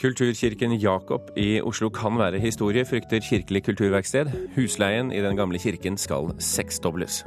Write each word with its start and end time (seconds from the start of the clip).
Kulturkirken 0.00 0.72
Jakob 0.80 1.28
i 1.36 1.60
Oslo 1.60 1.90
kan 1.92 2.16
være 2.18 2.38
historie, 2.40 2.86
frykter 2.88 3.20
Kirkelig 3.20 3.64
kulturverksted. 3.66 4.30
Husleien 4.56 5.12
i 5.12 5.20
den 5.20 5.36
gamle 5.36 5.58
kirken 5.58 5.98
skal 6.00 6.30
seksdobles. 6.38 7.26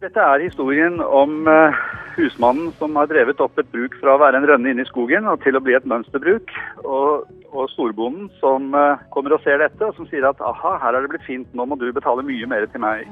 Dette 0.00 0.20
er 0.20 0.40
historien 0.40 0.96
om 1.04 1.44
eh, 1.48 1.76
husmannen 2.16 2.72
som 2.78 2.96
har 2.96 3.10
drevet 3.12 3.40
opp 3.44 3.60
et 3.60 3.68
bruk 3.76 3.98
fra 4.00 4.16
å 4.16 4.22
være 4.24 4.40
en 4.40 4.48
rønne 4.48 4.72
inne 4.72 4.86
i 4.86 4.88
skogen 4.88 5.28
og 5.28 5.44
til 5.44 5.56
å 5.56 5.62
bli 5.64 5.76
et 5.76 5.84
mønsterbruk. 5.84 6.48
Og, 6.84 7.28
og 7.52 7.68
storbonden 7.76 8.32
som 8.40 8.72
eh, 8.72 9.04
kommer 9.12 9.36
og 9.36 9.44
ser 9.44 9.60
dette 9.60 9.84
og 9.84 9.92
som 10.00 10.08
sier 10.08 10.24
at 10.28 10.40
aha, 10.40 10.78
her 10.80 10.96
er 10.96 11.04
det 11.04 11.12
blitt 11.12 11.28
fint, 11.28 11.52
nå 11.52 11.68
må 11.68 11.76
du 11.76 11.90
betale 11.92 12.24
mye 12.24 12.48
mer 12.48 12.64
til 12.72 12.84
meg. 12.88 13.04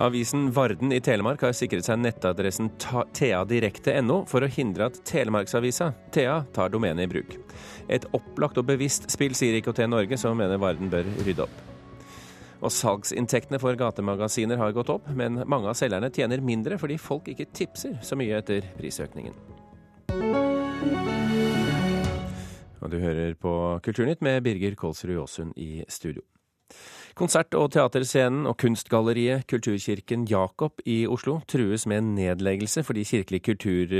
Avisen 0.00 0.52
Varden 0.52 0.92
i 0.92 1.00
Telemark 1.00 1.42
har 1.44 1.52
sikret 1.52 1.84
seg 1.84 1.98
nettadressen 2.00 2.70
thadirekte.no 2.80 4.22
for 4.30 4.40
å 4.40 4.48
hindre 4.48 4.86
at 4.88 4.96
Telemarksavisa, 5.04 5.90
Thea, 6.16 6.38
tar 6.56 6.72
domenet 6.72 7.04
i 7.04 7.10
bruk. 7.10 7.34
Et 7.92 8.06
opplagt 8.16 8.56
og 8.56 8.64
bevisst 8.70 9.10
spill, 9.12 9.36
sier 9.36 9.58
IKT 9.58 9.82
Norge, 9.92 10.16
som 10.16 10.40
mener 10.40 10.56
Varden 10.62 10.88
bør 10.88 11.04
rydde 11.20 11.44
opp. 11.44 11.60
Og 12.64 12.72
Salgsinntektene 12.72 13.60
for 13.60 13.76
gatemagasiner 13.76 14.56
har 14.56 14.72
gått 14.72 14.94
opp, 14.96 15.12
men 15.12 15.42
mange 15.44 15.68
av 15.68 15.76
selgerne 15.76 16.08
tjener 16.16 16.40
mindre 16.40 16.80
fordi 16.80 16.96
folk 16.96 17.28
ikke 17.28 17.50
tipser 17.52 18.00
så 18.00 18.16
mye 18.16 18.40
etter 18.40 18.72
prisøkningen. 18.80 19.36
Og 22.80 22.88
du 22.88 23.02
hører 23.04 23.36
på 23.36 23.56
Kulturnytt 23.84 24.24
med 24.24 24.40
Birger 24.48 24.80
Kolsrud 24.80 25.18
Jåsund 25.18 25.52
i 25.60 25.84
studio. 25.92 26.24
Konsert- 27.18 27.56
og 27.58 27.72
teaterscenen 27.74 28.46
og 28.48 28.56
kunstgalleriet 28.62 29.46
Kulturkirken 29.50 30.24
Jakob 30.30 30.80
i 30.88 31.02
Oslo 31.10 31.40
trues 31.50 31.86
med 31.90 32.06
nedleggelse 32.16 32.84
fordi 32.86 33.04
Kirkelig, 33.04 33.42
kultur, 33.44 33.92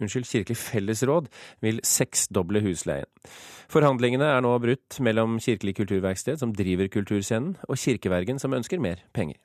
unnskyld, 0.00 0.28
kirkelig 0.30 0.56
fellesråd 0.56 1.28
vil 1.60 1.80
seksdoble 1.84 2.62
husleien. 2.64 3.08
Forhandlingene 3.72 4.28
er 4.36 4.42
nå 4.44 4.56
brutt 4.62 5.00
mellom 5.04 5.38
Kirkelig 5.42 5.76
kulturverksted, 5.80 6.40
som 6.40 6.54
driver 6.56 6.88
kulturscenen, 6.92 7.56
og 7.68 7.80
Kirkevergen, 7.80 8.38
som 8.38 8.54
ønsker 8.56 8.80
mer 8.80 9.04
penger. 9.12 9.40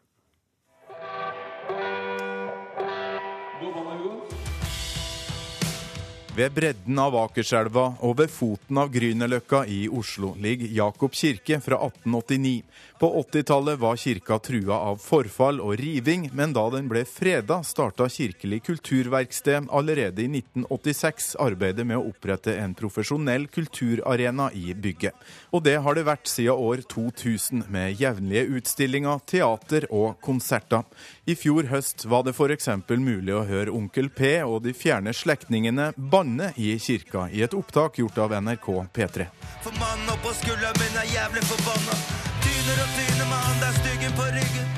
Ved 6.38 6.52
bredden 6.53 6.99
av 7.02 7.16
Akerselva 7.17 7.88
og 8.05 8.11
ved 8.19 8.30
foten 8.30 8.77
av 8.77 8.91
Grünerløkka 8.93 9.63
i 9.73 9.88
Oslo 9.89 10.35
ligger 10.38 10.69
Jakob 10.69 11.16
kirke 11.17 11.57
fra 11.66 11.80
1889. 11.88 12.59
På 13.00 13.23
80-tallet 13.31 13.80
var 13.80 13.95
kirka 13.95 14.40
trua 14.40 14.73
av 14.73 14.98
forfall 14.98 15.59
og 15.62 15.76
riving, 15.78 16.31
men 16.34 16.53
da 16.53 16.64
den 16.73 16.88
ble 16.90 17.04
freda, 17.06 17.59
starta 17.62 18.08
Kirkelig 18.09 18.64
kulturverksted 18.66 19.67
allerede 19.70 20.23
i 20.23 20.30
1986 20.31 21.36
arbeidet 21.44 21.86
med 21.86 22.00
å 22.00 22.08
opprette 22.09 22.56
en 22.58 22.73
profesjonell 22.73 23.45
kulturarena 23.54 24.50
i 24.58 24.73
bygget. 24.73 25.14
Og 25.54 25.62
det 25.67 25.76
har 25.86 25.94
det 25.94 26.08
vært 26.08 26.26
siden 26.31 26.58
år 26.58 26.81
2000, 26.89 27.67
med 27.70 28.02
jevnlige 28.02 28.48
utstillinger, 28.58 29.22
teater 29.30 29.86
og 29.94 30.17
konserter. 30.26 30.88
I 31.30 31.36
fjor 31.38 31.70
høst 31.70 32.08
var 32.09 32.26
det 32.26 32.34
f.eks. 32.34 32.72
mulig 32.98 33.36
å 33.36 33.44
høre 33.45 33.76
Onkel 33.78 34.09
P 34.09 34.39
og 34.42 34.64
de 34.66 34.73
fjerne 34.73 35.14
slektningene 35.14 35.92
banne 35.98 36.50
i 36.58 36.73
kirka 36.82 37.28
i 37.30 37.45
et 37.45 37.54
opptak 37.54 38.02
gjort 38.02 38.17
av 38.26 38.34
NRK 38.42 38.72
P3. 38.89 39.30
For 39.61 39.78
mannen 39.78 40.16
oppå 40.17 40.34
skuldra 40.42 40.73
min 40.82 40.98
er 41.04 41.14
jævlig 41.14 41.45
forbanna. 41.52 42.27
Tyner 42.68 42.82
å 42.84 42.88
tyne, 42.98 43.26
mann, 43.30 43.60
det 43.62 43.68
er 43.70 43.76
styggen 43.78 44.16
på 44.18 44.23
ryggen. 44.28 44.72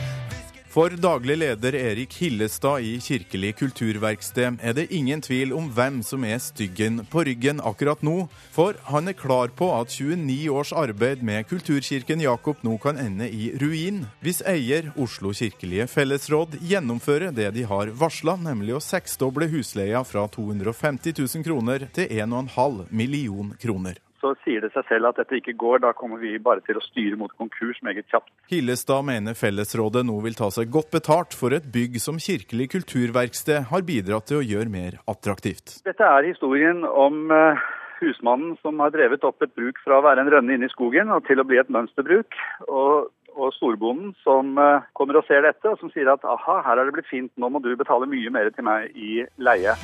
For 0.69 0.93
daglig 0.93 1.39
leder 1.41 1.73
Erik 1.73 2.13
Hillestad 2.21 2.83
i 2.85 2.91
Kirkelig 3.01 3.55
kulturverksted 3.57 4.59
er 4.61 4.75
det 4.77 4.83
ingen 4.93 5.23
tvil 5.25 5.55
om 5.57 5.71
hvem 5.73 6.03
som 6.05 6.21
er 6.21 6.37
styggen 6.37 6.99
på 7.09 7.23
ryggen 7.25 7.57
akkurat 7.65 8.03
nå, 8.05 8.27
for 8.53 8.77
han 8.91 9.09
er 9.09 9.17
klar 9.17 9.49
på 9.57 9.71
at 9.73 9.89
29 9.89 10.35
års 10.53 10.69
arbeid 10.77 11.23
med 11.25 11.47
Kulturkirken 11.49 12.21
Jakob 12.21 12.61
nå 12.61 12.75
kan 12.83 13.01
ende 13.01 13.25
i 13.25 13.49
ruin, 13.57 14.03
hvis 14.21 14.43
eier 14.45 14.91
Oslo 14.93 15.33
kirkelige 15.33 15.87
fellesråd 15.89 16.59
gjennomfører 16.61 17.33
det 17.33 17.49
de 17.57 17.63
har 17.71 17.89
varsla, 18.03 18.37
nemlig 18.37 18.77
å 18.77 18.83
seksdoble 18.85 19.49
husleia 19.49 20.03
fra 20.05 20.27
250 20.29 21.17
000 21.17 21.49
kroner 21.49 21.87
til 21.97 22.13
1,5 22.21 22.85
million 22.93 23.49
kroner 23.57 23.97
så 24.21 24.33
sier 24.43 24.63
det 24.65 24.71
seg 24.75 24.87
selv 24.89 25.09
at 25.09 25.19
dette 25.21 25.39
ikke 25.39 25.55
går. 25.59 25.81
Da 25.85 25.93
kommer 25.97 26.21
vi 26.21 26.35
bare 26.43 26.63
til 26.65 26.79
å 26.79 26.83
styre 26.83 27.19
mot 27.19 27.33
konkurs 27.39 27.81
meget 27.85 28.07
kjapt. 28.11 28.31
Hillestad 28.51 29.05
mener 29.07 29.37
Fellesrådet 29.39 30.05
nå 30.07 30.19
vil 30.25 30.37
ta 30.39 30.51
seg 30.53 30.71
godt 30.73 30.91
betalt 30.95 31.35
for 31.37 31.55
et 31.55 31.67
bygg 31.73 31.99
som 32.03 32.19
Kirkelig 32.21 32.69
kulturverksted 32.75 33.69
har 33.71 33.85
bidratt 33.87 34.29
til 34.29 34.41
å 34.41 34.45
gjøre 34.45 34.73
mer 34.73 34.99
attraktivt. 35.09 35.79
Dette 35.87 36.05
er 36.05 36.27
historien 36.29 36.83
om 36.87 37.31
uh, 37.31 37.59
husmannen 38.01 38.57
som 38.63 38.81
har 38.83 38.93
drevet 38.95 39.23
opp 39.27 39.43
et 39.45 39.55
bruk 39.55 39.79
fra 39.85 39.99
å 39.99 40.05
være 40.05 40.25
en 40.25 40.33
rønne 40.35 40.57
inne 40.57 40.69
i 40.69 40.73
skogen 40.73 41.11
og 41.15 41.25
til 41.29 41.41
å 41.41 41.47
bli 41.47 41.61
et 41.61 41.71
mønsterbruk. 41.73 42.37
Og 42.67 43.15
og 43.39 43.53
storbonden 43.55 44.13
som 44.23 44.57
uh, 44.59 44.83
kommer 44.97 45.19
og 45.19 45.27
ser 45.29 45.45
dette, 45.45 45.69
og 45.69 45.79
som 45.79 45.93
sier 45.93 46.09
at 46.11 46.25
aha, 46.27 46.59
her 46.65 46.81
er 46.81 46.89
det 46.89 46.97
blitt 46.97 47.11
fint, 47.11 47.31
nå 47.39 47.53
må 47.53 47.63
du 47.63 47.71
betale 47.79 48.09
mye 48.09 48.33
mer 48.33 48.51
til 48.55 48.67
meg 48.67 48.95
i 48.97 49.23
leie. 49.37 49.77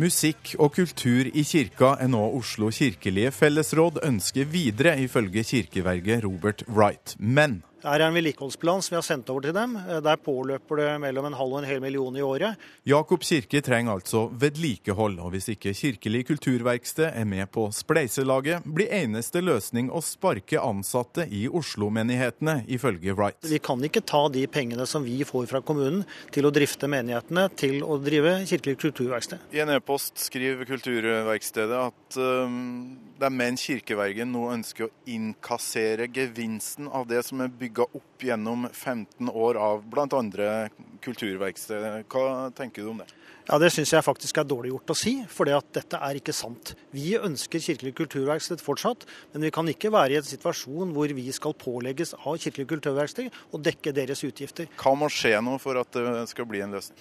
Musikk 0.00 0.54
og 0.56 0.70
kultur 0.72 1.28
i 1.28 1.42
kirka 1.44 1.90
er 2.00 2.08
nå 2.08 2.20
Oslo 2.38 2.70
kirkelige 2.72 3.34
fellesråd 3.36 3.98
ønsker 4.06 4.46
videre, 4.48 4.94
ifølge 5.02 5.42
kirkeverget 5.44 6.24
Robert 6.24 6.62
Wright. 6.70 7.18
Men 7.18 7.58
det 7.80 7.88
er 7.88 8.02
en 8.04 8.16
vedlikeholdsplan 8.16 8.82
som 8.84 8.92
vi 8.92 8.98
har 8.98 9.06
sendt 9.06 9.30
over 9.32 9.46
til 9.46 9.54
dem. 9.56 9.76
Der 10.04 10.18
påløper 10.20 10.80
det 10.82 10.88
mellom 11.00 11.30
en 11.30 11.36
halv 11.38 11.54
og 11.54 11.62
en 11.62 11.68
hel 11.68 11.80
million 11.80 12.16
i 12.16 12.24
året. 12.24 12.60
Jakob 12.88 13.24
kirke 13.24 13.62
trenger 13.64 13.96
altså 13.96 14.26
vedlikehold, 14.40 15.16
og 15.24 15.32
hvis 15.34 15.48
ikke 15.54 15.72
Kirkelig 15.80 16.26
kulturverksted 16.28 17.08
er 17.08 17.24
med 17.28 17.48
på 17.54 17.66
spleiselaget, 17.72 18.66
blir 18.68 18.92
eneste 18.92 19.40
løsning 19.40 19.88
å 19.88 20.02
sparke 20.04 20.60
ansatte 20.60 21.24
i 21.24 21.46
Oslo-menighetene, 21.48 22.66
ifølge 22.68 23.14
Wright. 23.16 23.40
Vi 23.48 23.62
kan 23.64 23.80
ikke 23.86 24.04
ta 24.04 24.26
de 24.32 24.44
pengene 24.50 24.84
som 24.88 25.06
vi 25.06 25.22
får 25.24 25.48
fra 25.50 25.62
kommunen 25.64 26.04
til 26.34 26.48
å 26.48 26.52
drifte 26.52 26.90
menighetene, 26.90 27.48
til 27.56 27.80
å 27.80 27.96
drive 28.02 28.36
Kirkelig 28.50 28.76
kulturverksted. 28.84 29.48
I 29.56 29.64
en 29.64 29.72
e-post 29.72 30.20
skriver 30.20 30.68
Kulturverkstedet 30.68 31.80
at 31.80 32.20
um, 32.20 32.98
det 33.20 33.28
er 33.28 33.34
menn 33.34 33.58
kirkevergen 33.60 34.30
nå 34.32 34.46
ønsker 34.52 34.86
å 34.86 34.92
innkassere 35.10 36.08
gevinsten 36.12 36.88
av 36.88 37.08
det 37.08 37.24
som 37.26 37.40
er 37.44 37.52
bygd 37.52 37.69
bygga 37.70 37.86
opp 37.94 38.22
gjennom 38.22 38.68
15 38.72 39.30
år 39.30 39.54
av 39.54 39.82
bl.a. 39.86 40.68
Kulturverkstedet. 41.00 42.04
Hva 42.10 42.50
tenker 42.56 42.82
du 42.82 42.90
om 42.90 42.98
det? 42.98 43.06
Ja, 43.48 43.58
Det 43.58 43.70
syns 43.72 43.92
jeg 43.92 44.04
faktisk 44.04 44.38
er 44.38 44.44
dårlig 44.44 44.70
gjort 44.70 44.92
å 44.92 44.94
si, 44.94 45.24
for 45.26 45.48
dette 45.48 45.98
er 45.98 46.18
ikke 46.18 46.32
sant. 46.32 46.74
Vi 46.92 47.16
ønsker 47.18 47.58
Kirkelig 47.58 47.94
kulturverksted 47.98 48.60
fortsatt, 48.62 49.06
men 49.32 49.42
vi 49.42 49.50
kan 49.50 49.66
ikke 49.66 49.90
være 49.90 50.14
i 50.14 50.20
en 50.20 50.26
situasjon 50.26 50.92
hvor 50.94 51.10
vi 51.10 51.26
skal 51.32 51.56
pålegges 51.58 52.14
av 52.20 52.38
Kirkelig 52.38 52.68
kulturverksted 52.68 53.30
å 53.50 53.58
dekke 53.58 53.94
deres 53.96 54.22
utgifter. 54.22 54.70
Hva 54.78 54.94
må 54.94 55.10
skje 55.10 55.40
nå 55.42 55.56
for 55.58 55.80
at 55.80 55.90
det 55.96 56.28
skal 56.30 56.46
bli 56.46 56.62
en 56.62 56.76
løsning? 56.76 56.98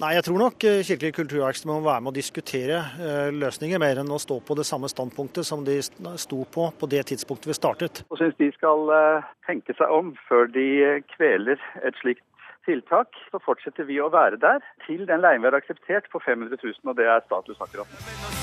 Nei, 0.00 0.14
jeg 0.16 0.24
tror 0.24 0.38
nok 0.40 0.64
eh, 0.64 0.78
Kirkelig 0.80 1.12
kulturverksted 1.12 1.68
må 1.68 1.74
være 1.84 2.00
med 2.00 2.14
å 2.14 2.16
diskutere 2.16 2.78
eh, 3.04 3.28
løsninger, 3.36 3.80
mer 3.82 4.00
enn 4.00 4.08
å 4.08 4.20
stå 4.22 4.38
på 4.48 4.56
det 4.56 4.64
samme 4.64 4.88
standpunktet 4.88 5.44
som 5.44 5.60
de 5.66 5.76
sto 5.84 6.40
på 6.54 6.70
på 6.80 6.88
det 6.88 7.02
tidspunktet 7.12 7.50
vi 7.50 7.58
startet. 7.58 8.00
Og 8.08 8.16
syns 8.16 8.38
de 8.40 8.48
skal 8.56 8.88
eh, 8.96 9.28
tenke 9.44 9.76
seg 9.76 9.92
om 9.92 10.14
før 10.24 10.48
de 10.56 10.66
kveler 11.12 11.60
et 11.84 12.00
slikt 12.00 12.24
tiltak. 12.64 13.12
Så 13.28 13.44
fortsetter 13.44 13.84
vi 13.92 14.00
å 14.00 14.08
være 14.12 14.40
der 14.40 14.64
til 14.86 15.04
den 15.04 15.20
leien 15.20 15.44
vi 15.44 15.52
har 15.52 15.60
akseptert 15.60 16.08
på 16.08 16.24
500 16.24 16.56
000, 16.56 16.80
og 16.88 16.96
det 16.96 17.04
er 17.04 17.26
status 17.28 17.60
akkurat 17.60 17.92
nå. 17.92 18.39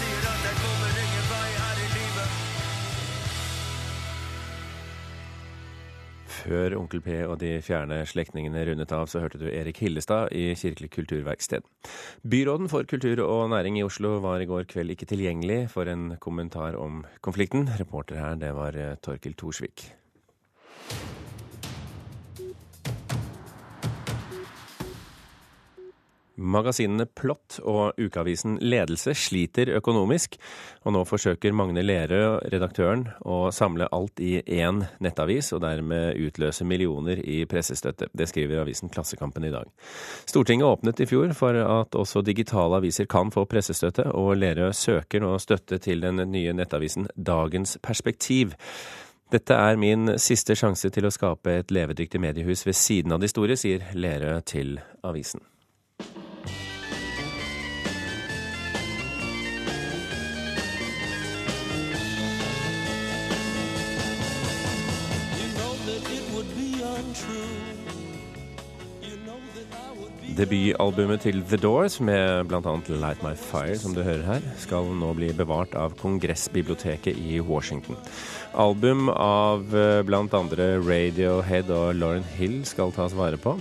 Før 6.47 6.77
Onkel 6.79 7.01
P 7.03 7.15
og 7.27 7.35
de 7.41 7.57
fjerne 7.65 7.99
slektningene 8.07 8.61
rundet 8.69 8.93
av, 8.95 9.09
så 9.11 9.19
hørte 9.19 9.41
du 9.41 9.49
Erik 9.51 9.81
Hillestad 9.83 10.31
i 10.31 10.53
Kirkelig 10.55 10.93
kulturverksted. 10.95 11.65
Byråden 12.23 12.71
for 12.71 12.87
kultur 12.87 13.19
og 13.25 13.49
næring 13.51 13.81
i 13.81 13.83
Oslo 13.83 14.15
var 14.23 14.39
i 14.39 14.47
går 14.47 14.69
kveld 14.71 14.95
ikke 14.95 15.09
tilgjengelig 15.11 15.65
for 15.73 15.91
en 15.91 16.13
kommentar 16.23 16.79
om 16.79 17.03
konflikten. 17.19 17.67
Reporter 17.79 18.21
her, 18.21 18.39
det 18.39 18.55
var 18.55 18.79
eh, 18.79 18.95
Torkil 19.03 19.35
Thorsvik. 19.35 19.89
Magasinene 26.37 27.07
Plott 27.17 27.57
og 27.65 27.97
ukeavisen 27.97 28.59
Ledelse 28.61 29.15
sliter 29.17 29.71
økonomisk, 29.77 30.37
og 30.85 30.93
nå 30.93 31.01
forsøker 31.09 31.55
Magne 31.57 31.81
Lerøe, 31.81 32.37
redaktøren, 32.53 33.07
å 33.25 33.49
samle 33.55 33.89
alt 33.95 34.21
i 34.23 34.37
én 34.41 34.83
nettavis, 35.03 35.49
og 35.57 35.63
dermed 35.65 36.19
utløse 36.21 36.67
millioner 36.67 37.21
i 37.25 37.41
pressestøtte. 37.49 38.11
Det 38.13 38.29
skriver 38.29 38.61
avisen 38.61 38.93
Klassekampen 38.93 39.47
i 39.49 39.53
dag. 39.53 39.65
Stortinget 40.29 40.69
åpnet 40.69 41.01
i 41.01 41.09
fjor 41.09 41.33
for 41.37 41.57
at 41.63 41.97
også 41.97 42.23
digitale 42.25 42.81
aviser 42.81 43.09
kan 43.09 43.33
få 43.33 43.47
pressestøtte, 43.49 44.09
og 44.13 44.37
Lerøe 44.37 44.71
søker 44.77 45.25
nå 45.25 45.33
støtte 45.41 45.81
til 45.83 46.05
den 46.05 46.21
nye 46.31 46.55
nettavisen 46.55 47.09
Dagens 47.17 47.79
Perspektiv. 47.81 48.53
Dette 49.33 49.57
er 49.59 49.75
min 49.75 50.13
siste 50.23 50.55
sjanse 50.55 50.87
til 50.93 51.07
å 51.07 51.11
skape 51.11 51.57
et 51.59 51.73
levedyktig 51.75 52.21
mediehus 52.23 52.63
ved 52.63 52.77
siden 52.79 53.11
av 53.11 53.19
de 53.19 53.27
store, 53.27 53.59
sier 53.59 53.83
Lerøe 53.97 54.39
til 54.47 54.77
avisen. 55.03 55.43
Debutalbumet 70.37 71.23
til 71.25 71.39
The 71.49 71.57
Doors, 71.57 71.95
med 71.97 72.43
bl.a. 72.45 72.73
Light 73.01 73.23
My 73.25 73.31
Fire, 73.33 73.77
som 73.81 73.95
du 73.95 74.03
hører 74.05 74.21
her, 74.21 74.43
skal 74.61 74.85
nå 74.93 75.09
bli 75.17 75.31
bevart 75.33 75.73
av 75.73 75.95
Kongressbiblioteket 75.97 77.17
i 77.17 77.39
Washington. 77.41 77.97
Album 78.53 79.09
av 79.09 79.73
eh, 79.73 80.03
bl.a. 80.05 80.43
Radiohead 80.85 81.73
og 81.73 81.97
Lauren 81.97 82.27
Hill 82.35 82.59
skal 82.69 82.93
tas 82.93 83.17
vare 83.17 83.41
på. 83.41 83.55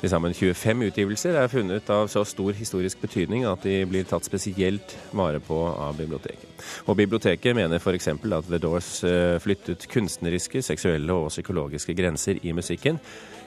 Til 0.00 0.12
sammen 0.12 0.32
25 0.32 0.86
utgivelser 0.88 1.36
er 1.42 1.52
funnet 1.52 1.92
av 1.92 2.08
så 2.12 2.24
stor 2.28 2.56
historisk 2.56 3.04
betydning 3.04 3.44
at 3.48 3.60
de 3.68 3.82
blir 3.88 4.08
tatt 4.08 4.24
spesielt 4.24 4.96
vare 5.12 5.44
på 5.44 5.60
av 5.68 6.00
biblioteket. 6.00 6.64
Og 6.88 6.96
biblioteket 7.04 7.52
mener 7.56 7.84
f.eks. 7.84 8.14
at 8.16 8.48
The 8.48 8.64
Doors 8.64 8.94
eh, 9.04 9.36
flyttet 9.44 9.84
kunstneriske, 9.92 10.64
seksuelle 10.64 11.20
og 11.20 11.28
psykologiske 11.36 12.00
grenser 12.00 12.40
i 12.40 12.56
musikken 12.56 13.00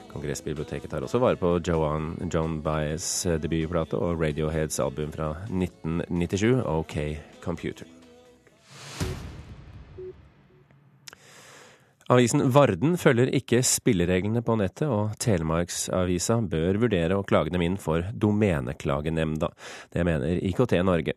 Kongressbiblioteket 0.08 0.90
tar 0.90 1.04
også 1.04 1.20
vare 1.22 1.36
på 1.40 1.58
Joan, 1.66 2.14
John 2.34 2.62
Baez 2.64 3.26
debutplate 3.42 4.00
og 4.00 4.20
Radioheads 4.22 4.80
album 4.80 5.12
fra 5.12 5.34
1997, 5.50 6.64
OK 6.64 6.98
Computer. 7.44 7.97
Avisen 12.08 12.40
Varden 12.48 12.94
følger 12.96 13.28
ikke 13.36 13.58
spillereglene 13.68 14.40
på 14.40 14.54
nettet, 14.56 14.88
og 14.88 15.10
Telemarksavisa 15.20 16.38
bør 16.40 16.78
vurdere 16.80 17.18
å 17.18 17.24
klage 17.28 17.52
dem 17.52 17.60
inn 17.66 17.74
for 17.76 18.06
Domeneklagenemnda. 18.16 19.50
Det 19.92 20.06
mener 20.08 20.40
IKT 20.48 20.72
Norge. 20.88 21.12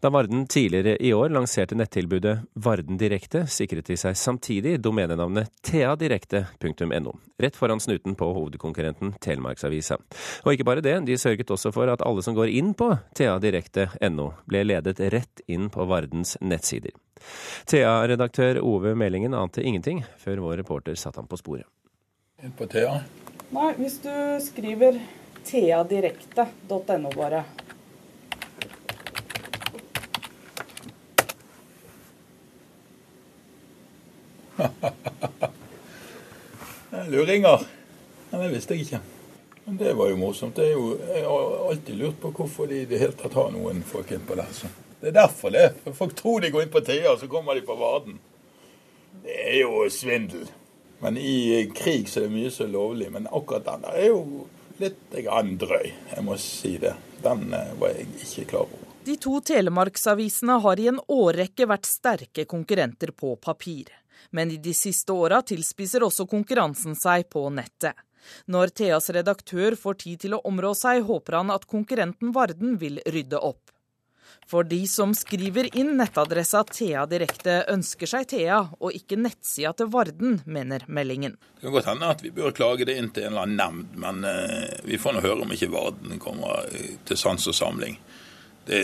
Da 0.00 0.08
Varden 0.08 0.46
tidligere 0.48 0.94
i 0.96 1.10
år 1.12 1.34
lanserte 1.36 1.76
nettilbudet 1.76 2.38
Varden 2.54 2.96
Direkte, 2.96 3.42
sikret 3.52 3.90
de 3.92 3.98
seg 4.00 4.16
samtidig 4.16 4.78
domenenavnet 4.80 5.52
teadirekte.no, 5.60 7.14
rett 7.44 7.60
foran 7.60 7.84
snuten 7.84 8.16
på 8.16 8.30
hovedkonkurrenten 8.38 9.18
Telemarksavisa. 9.20 10.00
Og 10.46 10.54
ikke 10.54 10.70
bare 10.70 10.86
det, 10.88 10.96
de 11.04 11.20
sørget 11.20 11.52
også 11.52 11.74
for 11.76 11.92
at 11.92 12.00
alle 12.00 12.24
som 12.24 12.38
går 12.38 12.48
inn 12.48 12.72
på 12.72 12.88
teadirekte.no, 13.20 14.32
ble 14.48 14.64
ledet 14.72 15.04
rett 15.12 15.44
inn 15.52 15.68
på 15.68 15.84
Vardens 15.92 16.38
nettsider. 16.40 16.96
Thea-redaktør 17.70 18.60
Ove 18.64 18.94
Meldingen 18.98 19.34
ante 19.34 19.62
ingenting 19.62 20.04
før 20.18 20.42
vår 20.46 20.60
reporter 20.62 20.98
satte 20.98 21.20
ham 21.20 21.28
på 21.30 21.38
sporet. 21.40 21.66
Inn 22.42 22.54
på 22.56 22.66
Thea? 22.70 23.00
Nei, 23.52 23.72
hvis 23.78 23.98
du 24.04 24.12
skriver 24.44 25.00
theadirekte.no 25.44 27.10
bare. 27.16 27.44
Luringer. 37.10 37.66
Det 38.30 38.48
visste 38.52 38.74
jeg 38.74 38.80
ikke. 38.86 39.00
Men 39.64 39.78
det 39.78 39.94
var 39.98 40.08
jo 40.10 40.16
morsomt. 40.20 40.58
Jo, 40.58 40.98
jeg 41.14 41.24
har 41.26 41.68
alltid 41.70 41.94
lurt 41.98 42.20
på 42.20 42.30
hvorfor 42.34 42.66
de 42.70 42.76
i 42.82 42.88
det 42.88 42.98
hele 43.02 43.16
tatt 43.18 43.34
har 43.38 43.48
noen 43.54 43.82
folk 43.86 44.08
inn 44.14 44.26
på 44.26 44.34
det. 44.38 44.48
Så. 44.54 44.66
Det 45.00 45.08
er 45.08 45.16
derfor 45.16 45.50
det. 45.54 45.66
For 45.84 45.96
folk 45.96 46.16
tror 46.16 46.40
de 46.40 46.50
går 46.52 46.66
inn 46.66 46.72
på 46.72 46.82
Thea, 46.84 47.16
så 47.16 47.28
kommer 47.28 47.54
de 47.56 47.64
på 47.64 47.76
Varden. 47.80 48.18
Det 49.24 49.36
er 49.48 49.60
jo 49.62 49.86
svindel. 49.90 50.48
Men 51.00 51.16
i 51.16 51.64
krig 51.74 52.08
så 52.08 52.20
er 52.20 52.28
det 52.28 52.34
mye 52.34 52.50
er 52.52 52.72
lovlig. 52.72 53.08
Men 53.12 53.28
akkurat 53.30 53.64
den 53.64 53.86
der 53.86 53.96
er 53.96 54.10
jo 54.10 54.20
litt 54.80 55.16
grann. 55.24 55.56
Jeg 55.60 56.24
må 56.24 56.36
si 56.40 56.76
det. 56.82 56.94
Den 57.24 57.52
eh, 57.56 57.72
var 57.80 57.96
jeg 57.96 58.10
ikke 58.20 58.44
klar 58.52 58.66
over. 58.68 58.86
De 59.04 59.16
to 59.16 59.40
telemarksavisene 59.40 60.58
har 60.60 60.80
i 60.80 60.90
en 60.92 61.00
årrekke 61.08 61.66
vært 61.68 61.88
sterke 61.88 62.44
konkurrenter 62.44 63.14
på 63.16 63.32
papir. 63.40 63.88
Men 64.30 64.52
i 64.52 64.60
de 64.60 64.74
siste 64.76 65.16
åra 65.16 65.40
tilspisser 65.40 66.04
også 66.04 66.28
konkurransen 66.28 66.92
seg 66.98 67.24
på 67.32 67.46
nettet. 67.48 67.96
Når 68.52 68.74
Theas 68.76 69.08
redaktør 69.16 69.74
får 69.80 69.96
tid 70.04 70.20
til 70.26 70.36
å 70.36 70.42
områ 70.44 70.74
seg, 70.76 71.00
håper 71.08 71.38
han 71.40 71.52
at 71.54 71.64
konkurrenten 71.64 72.34
Varden 72.36 72.76
vil 72.78 73.00
rydde 73.08 73.40
opp. 73.40 73.69
For 74.50 74.66
de 74.66 74.80
som 74.90 75.12
skriver 75.14 75.68
inn 75.78 75.92
nettadressa 76.00 76.64
Thea 76.66 77.04
Direkte, 77.10 77.60
ønsker 77.70 78.10
seg 78.10 78.26
Thea, 78.32 78.58
og 78.80 78.96
ikke 78.96 79.18
nettsida 79.20 79.70
til 79.78 79.90
Varden, 79.92 80.40
mener 80.44 80.82
meldingen. 80.90 81.36
Det 81.56 81.68
kan 81.68 81.76
godt 81.76 81.90
hende 81.92 82.10
at 82.16 82.24
vi 82.24 82.32
bør 82.34 82.54
klage 82.56 82.88
det 82.88 82.96
inn 82.98 83.12
til 83.14 83.28
en 83.28 83.34
eller 83.34 83.46
annen 83.46 83.60
nemnd, 83.60 84.00
men 84.02 84.26
uh, 84.26 84.80
vi 84.88 84.98
får 84.98 85.16
nå 85.16 85.22
høre 85.24 85.46
om 85.46 85.54
ikke 85.54 85.70
Varden 85.70 86.18
kommer 86.22 86.66
eh, 86.74 86.96
til 87.06 87.20
sans 87.20 87.46
og 87.46 87.56
samling. 87.56 88.00
Det, 88.66 88.82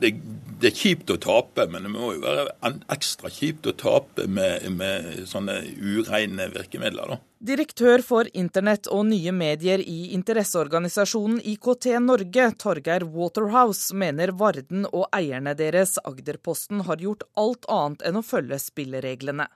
det, 0.00 0.12
det, 0.60 0.70
er 0.70 0.76
kjipt 0.76 1.10
å 1.12 1.16
tape, 1.20 1.66
men 1.70 1.86
det 1.86 1.92
må 1.92 2.12
jo 2.14 2.22
være 2.22 2.72
ekstra 2.92 3.30
kjipt 3.32 3.68
å 3.70 3.74
tape 3.76 4.26
med, 4.28 4.66
med 4.76 5.26
sånne 5.28 5.58
ureine 5.76 6.48
virkemidler. 6.54 7.14
da. 7.14 7.18
Direktør 7.46 8.02
for 8.02 8.30
internett 8.32 8.88
og 8.88 9.04
nye 9.10 9.32
medier 9.36 9.82
i 9.82 10.14
interesseorganisasjonen 10.16 11.42
IKT 11.52 11.90
Norge, 12.00 12.48
Torgeir 12.62 13.04
Waterhouse, 13.12 13.92
mener 13.94 14.32
Varden 14.32 14.88
og 14.88 15.04
eierne 15.16 15.52
deres, 15.58 15.98
Agderposten, 16.04 16.86
har 16.88 17.04
gjort 17.04 17.26
alt 17.36 17.68
annet 17.68 18.06
enn 18.08 18.20
å 18.22 18.24
følge 18.24 18.58
spillereglene. 18.62 19.50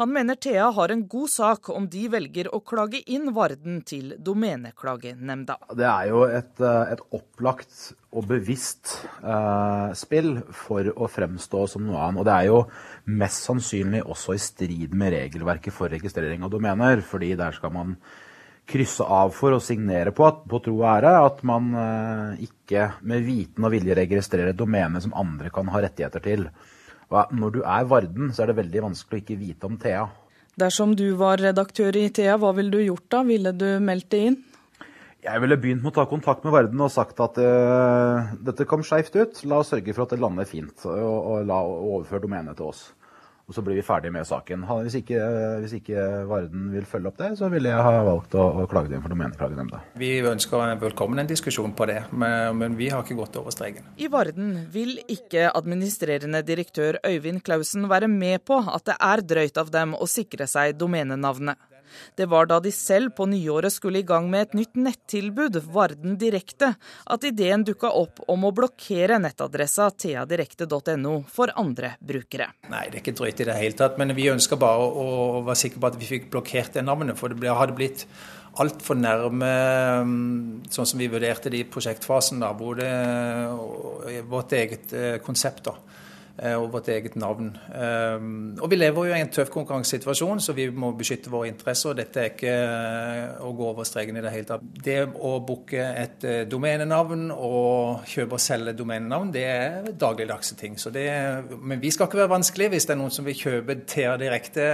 Han 0.00 0.12
mener 0.14 0.38
Thea 0.40 0.70
har 0.76 0.92
en 0.92 1.04
god 1.08 1.30
sak 1.30 1.70
om 1.72 1.88
de 1.90 2.06
velger 2.12 2.50
å 2.54 2.62
klage 2.64 3.02
inn 3.06 3.30
Varden 3.36 3.80
til 3.88 4.14
Domeneklagenemnda. 4.18 5.58
Det 5.78 5.88
er 5.88 6.08
jo 6.10 6.24
et, 6.28 6.54
eh, 6.60 6.92
et 6.94 7.04
opplagt 7.12 7.92
og 8.12 8.26
bevisst 8.28 8.96
eh, 9.22 9.92
spill 9.98 10.34
for 10.52 10.90
å 10.92 11.08
fremstå 11.08 11.66
som 11.74 11.86
noe 11.86 12.00
annet. 12.08 12.20
Og 12.20 12.28
det 12.28 12.34
er 12.34 12.50
jo 12.50 12.58
mest 13.22 13.46
sannsynlig 13.48 14.02
også 14.04 14.36
i 14.36 14.42
strid 14.42 14.94
med 14.94 15.14
regelverket 15.16 15.74
for 15.74 15.92
registrering 15.92 16.44
av 16.44 16.52
domener. 16.52 17.00
fordi 17.02 17.34
der 17.36 17.52
skal 17.52 17.72
man 17.72 17.96
krysse 18.68 19.04
av 19.04 19.32
for 19.34 19.56
å 19.56 19.62
signere 19.62 20.12
på, 20.14 20.26
at, 20.26 20.44
på 20.48 20.60
tro 20.62 20.76
og 20.78 20.86
ære 20.88 21.12
at 21.24 21.42
man 21.46 21.72
eh, 21.74 22.44
ikke 22.46 22.92
med 23.08 23.24
viten 23.26 23.66
og 23.66 23.74
vilje 23.74 23.96
registrerer 23.98 24.56
domene 24.56 25.02
som 25.02 25.14
andre 25.18 25.50
kan 25.54 25.68
ha 25.72 25.82
rettigheter 25.82 26.24
til. 26.24 26.46
Og 27.12 27.34
når 27.36 27.56
du 27.56 27.60
er 27.62 27.88
Varden, 27.88 28.32
så 28.32 28.44
er 28.44 28.50
det 28.50 28.58
veldig 28.62 28.86
vanskelig 28.88 29.20
å 29.20 29.24
ikke 29.24 29.40
vite 29.40 29.68
om 29.68 29.76
Thea. 29.80 30.06
Dersom 30.60 30.96
du 30.96 31.06
var 31.20 31.40
redaktør 31.40 31.96
i 31.96 32.08
Thea, 32.12 32.38
hva 32.40 32.52
ville 32.56 32.72
du 32.72 32.80
gjort 32.80 33.06
da? 33.12 33.22
Ville 33.28 33.52
du 33.56 33.68
meldt 33.84 34.10
det 34.12 34.22
inn? 34.30 34.40
Jeg 35.22 35.38
ville 35.44 35.56
begynt 35.60 35.84
med 35.84 35.92
å 35.92 36.00
ta 36.00 36.06
kontakt 36.10 36.42
med 36.42 36.52
Varden 36.52 36.80
og 36.82 36.90
sagt 36.90 37.20
at 37.22 37.36
uh, 37.38 38.32
dette 38.42 38.66
kom 38.68 38.82
skeivt 38.84 39.14
ut. 39.14 39.44
La 39.46 39.60
oss 39.62 39.70
sørge 39.70 39.94
for 39.94 40.04
at 40.04 40.16
det 40.16 40.20
lander 40.24 40.48
fint, 40.48 40.74
og, 40.88 41.14
og 41.30 41.46
la 41.46 41.60
overføre 41.62 42.24
domenet 42.24 42.58
til 42.58 42.72
oss 42.72 42.88
og 43.52 43.56
så 43.58 43.62
blir 43.64 43.76
vi 43.76 43.84
ferdig 43.84 44.08
med 44.14 44.24
saken. 44.24 44.64
Hvis 44.80 44.94
ikke, 45.02 45.20
hvis 45.60 45.74
ikke, 45.76 46.04
Varden 46.30 46.70
vil 46.72 46.86
følge 46.88 47.10
opp 47.10 47.18
det, 47.20 47.34
så 47.36 47.50
ville 47.52 47.68
jeg 47.68 47.84
ha 47.84 47.98
valgt 48.06 48.32
å, 48.38 48.46
å 48.62 48.64
klage 48.70 48.88
det 48.88 48.96
inn 48.96 49.04
for 49.04 49.12
domeneklagenemnda. 49.12 49.82
Vi 50.00 50.12
ønsker 50.24 50.72
velkommen 50.80 51.20
en 51.20 51.28
diskusjon 51.28 51.74
på 51.76 51.86
det, 51.90 51.98
men, 52.16 52.56
men, 52.56 52.78
vi 52.80 52.88
har 52.88 53.04
ikke 53.04 53.18
gått 53.18 53.36
over 53.36 53.52
streken. 53.52 53.92
I 54.00 54.08
Varden 54.12 54.54
vil 54.72 54.96
ikke 55.04 55.50
administrerende 55.52 56.40
direktør 56.48 56.96
Øyvind 57.04 57.44
Klausen 57.44 57.84
være 57.92 58.08
med 58.08 58.40
på 58.48 58.62
at 58.62 58.88
det 58.88 58.96
er 58.96 59.26
drøyt 59.34 59.60
av 59.60 59.74
dem 59.74 59.92
å 59.98 60.08
sikre 60.08 60.48
seg 60.48 60.78
domenenavnet. 60.80 61.60
Det 62.18 62.28
var 62.30 62.48
da 62.50 62.58
de 62.62 62.72
selv 62.74 63.14
på 63.16 63.26
nyåret 63.30 63.74
skulle 63.74 64.02
i 64.02 64.06
gang 64.06 64.28
med 64.32 64.48
et 64.48 64.56
nytt 64.62 64.76
nettilbud, 64.78 65.60
Varden 65.72 66.18
Direkte, 66.20 66.72
at 67.06 67.24
ideen 67.28 67.64
dukka 67.66 67.92
opp 67.98 68.22
om 68.32 68.46
å 68.48 68.52
blokkere 68.54 69.20
nettadressa 69.22 69.90
theadirekte.no 69.90 71.16
for 71.32 71.54
andre 71.58 71.94
brukere. 72.00 72.50
Nei, 72.72 72.86
det 72.90 73.00
er 73.00 73.02
ikke 73.04 73.16
drøyt 73.22 73.42
i 73.42 73.48
det 73.48 73.58
hele 73.58 73.78
tatt, 73.78 73.98
men 74.00 74.14
vi 74.16 74.30
ønska 74.32 74.58
bare 74.60 74.86
å 74.86 75.42
være 75.46 75.60
sikre 75.64 75.82
på 75.82 75.92
at 75.92 75.98
vi 76.00 76.12
fikk 76.14 76.30
blokkert 76.32 76.78
det 76.78 76.86
navnet. 76.86 77.18
For 77.18 77.32
det 77.32 77.56
hadde 77.56 77.76
blitt 77.78 78.06
altfor 78.60 78.98
nærme 79.00 79.50
mm, 80.04 80.70
sånn 80.72 80.88
som 80.88 81.00
vi 81.00 81.08
vurderte 81.12 81.52
det 81.52 81.62
i 81.62 81.68
prosjektfasen, 81.68 82.42
da, 82.42 82.52
hvor 82.56 82.76
det 82.80 84.22
vårt 84.28 84.52
eget 84.58 84.92
eh, 84.96 85.16
konsept. 85.24 85.64
da. 85.70 85.76
Eh, 86.40 86.54
og 86.56 86.70
vårt 86.72 86.88
eget 86.88 87.16
navn. 87.16 87.50
Ehm, 87.74 88.56
og 88.60 88.70
Vi 88.70 88.76
lever 88.76 89.06
jo 89.06 89.14
i 89.14 89.20
en 89.20 89.28
tøff 89.28 89.50
konkurransesituasjon, 89.50 90.40
så 90.40 90.52
vi 90.52 90.70
må 90.70 90.92
beskytte 90.96 91.30
våre 91.30 91.48
interesser. 91.48 91.90
og 91.90 91.96
Dette 91.96 92.20
er 92.20 92.30
ikke 92.30 92.48
eh, 92.48 93.42
å 93.44 93.52
gå 93.52 93.68
over 93.68 93.84
streken 93.84 94.16
i 94.16 94.22
det 94.22 94.32
hele 94.32 94.44
tatt. 94.48 94.62
Det 94.62 95.12
å 95.12 95.32
booke 95.44 95.76
et 95.76 96.24
eh, 96.24 96.44
domenenavn 96.48 97.30
og 97.30 98.06
kjøpe 98.08 98.38
og 98.38 98.40
selge 98.40 98.72
domenenavn, 98.72 99.32
det 99.32 99.44
er 99.44 99.92
dagligdagse 99.92 100.56
ting. 100.56 100.76
Det, 100.92 101.06
men 101.60 101.80
vi 101.80 101.90
skal 101.90 102.08
ikke 102.08 102.22
være 102.22 102.32
vanskelig. 102.32 102.70
Hvis 102.72 102.86
det 102.88 102.94
er 102.94 103.02
noen 103.02 103.12
som 103.12 103.28
vil 103.28 103.36
kjøpe 103.36 103.76
Thea 103.86 104.16
direkte, 104.16 104.68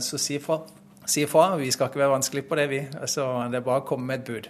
så 0.00 0.18
si 0.18 0.36
ifra. 0.38 0.60
Si 1.06 1.24
ifra. 1.24 1.56
Vi 1.58 1.70
skal 1.74 1.90
ikke 1.90 2.04
være 2.04 2.14
vanskelig 2.14 2.44
på 2.46 2.58
det, 2.58 2.68
vi. 2.70 2.84
Altså, 3.00 3.26
det 3.50 3.58
er 3.58 3.66
bare 3.66 3.82
å 3.82 3.88
komme 3.88 4.06
med 4.06 4.22
et 4.22 4.30
bud. 4.30 4.48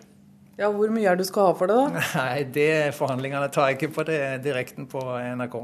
Ja, 0.58 0.68
Hvor 0.70 0.92
mye 0.92 1.08
er 1.08 1.16
det 1.16 1.24
du 1.24 1.30
skal 1.30 1.48
ha 1.48 1.56
for 1.56 1.70
det, 1.70 1.78
da? 1.78 2.04
Nei, 2.20 2.44
det 2.44 2.94
Forhandlingene 2.94 3.48
tar 3.48 3.70
jeg 3.70 3.80
ikke 3.80 3.94
på 3.96 4.06
det 4.12 4.20
direkten 4.44 4.86
på 4.90 5.02
NRK. 5.40 5.56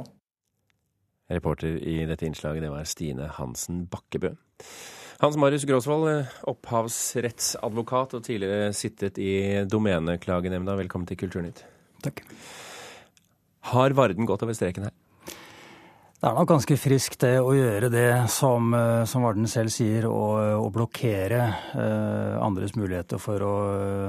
Reporter 1.30 1.76
i 1.78 2.00
dette 2.10 2.26
innslaget, 2.26 2.64
det 2.64 2.72
var 2.72 2.88
Stine 2.88 3.28
Hansen 3.36 3.84
Bakkebø. 3.90 4.34
Hans 5.20 5.36
Marius 5.36 5.66
Gråsvold, 5.68 6.24
opphavsrettsadvokat 6.48 8.16
og 8.16 8.24
tidligere 8.24 8.72
sittet 8.74 9.20
i 9.20 9.60
Domeneklagenemnda. 9.68 10.78
Velkommen 10.80 11.06
til 11.06 11.20
Kulturnytt. 11.20 11.62
Takk. 12.02 12.24
Har 13.70 13.92
Varden 13.92 14.26
gått 14.26 14.42
over 14.42 14.56
streken 14.56 14.88
her? 14.88 14.96
Det 16.20 16.28
er 16.28 16.36
nok 16.36 16.50
ganske 16.50 16.76
friskt 16.76 17.22
det 17.24 17.38
å 17.40 17.52
gjøre 17.56 17.88
det 17.92 18.08
som, 18.28 18.74
eh, 18.76 19.04
som 19.08 19.22
Varden 19.24 19.48
selv 19.48 19.72
sier, 19.72 20.04
å, 20.04 20.68
blokkere 20.68 21.40
eh, 21.72 22.34
andres 22.36 22.74
muligheter 22.76 23.16
for 23.16 23.40
å 23.40 23.54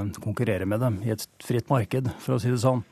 eh, 0.01 0.09
konkurrere 0.19 0.67
med 0.67 0.83
dem 0.83 0.97
i 1.07 1.13
et 1.13 1.23
fritt 1.39 1.71
marked, 1.71 2.09
for 2.19 2.35
å 2.35 2.41
si 2.43 2.51
det 2.51 2.59
sånn. 2.59 2.83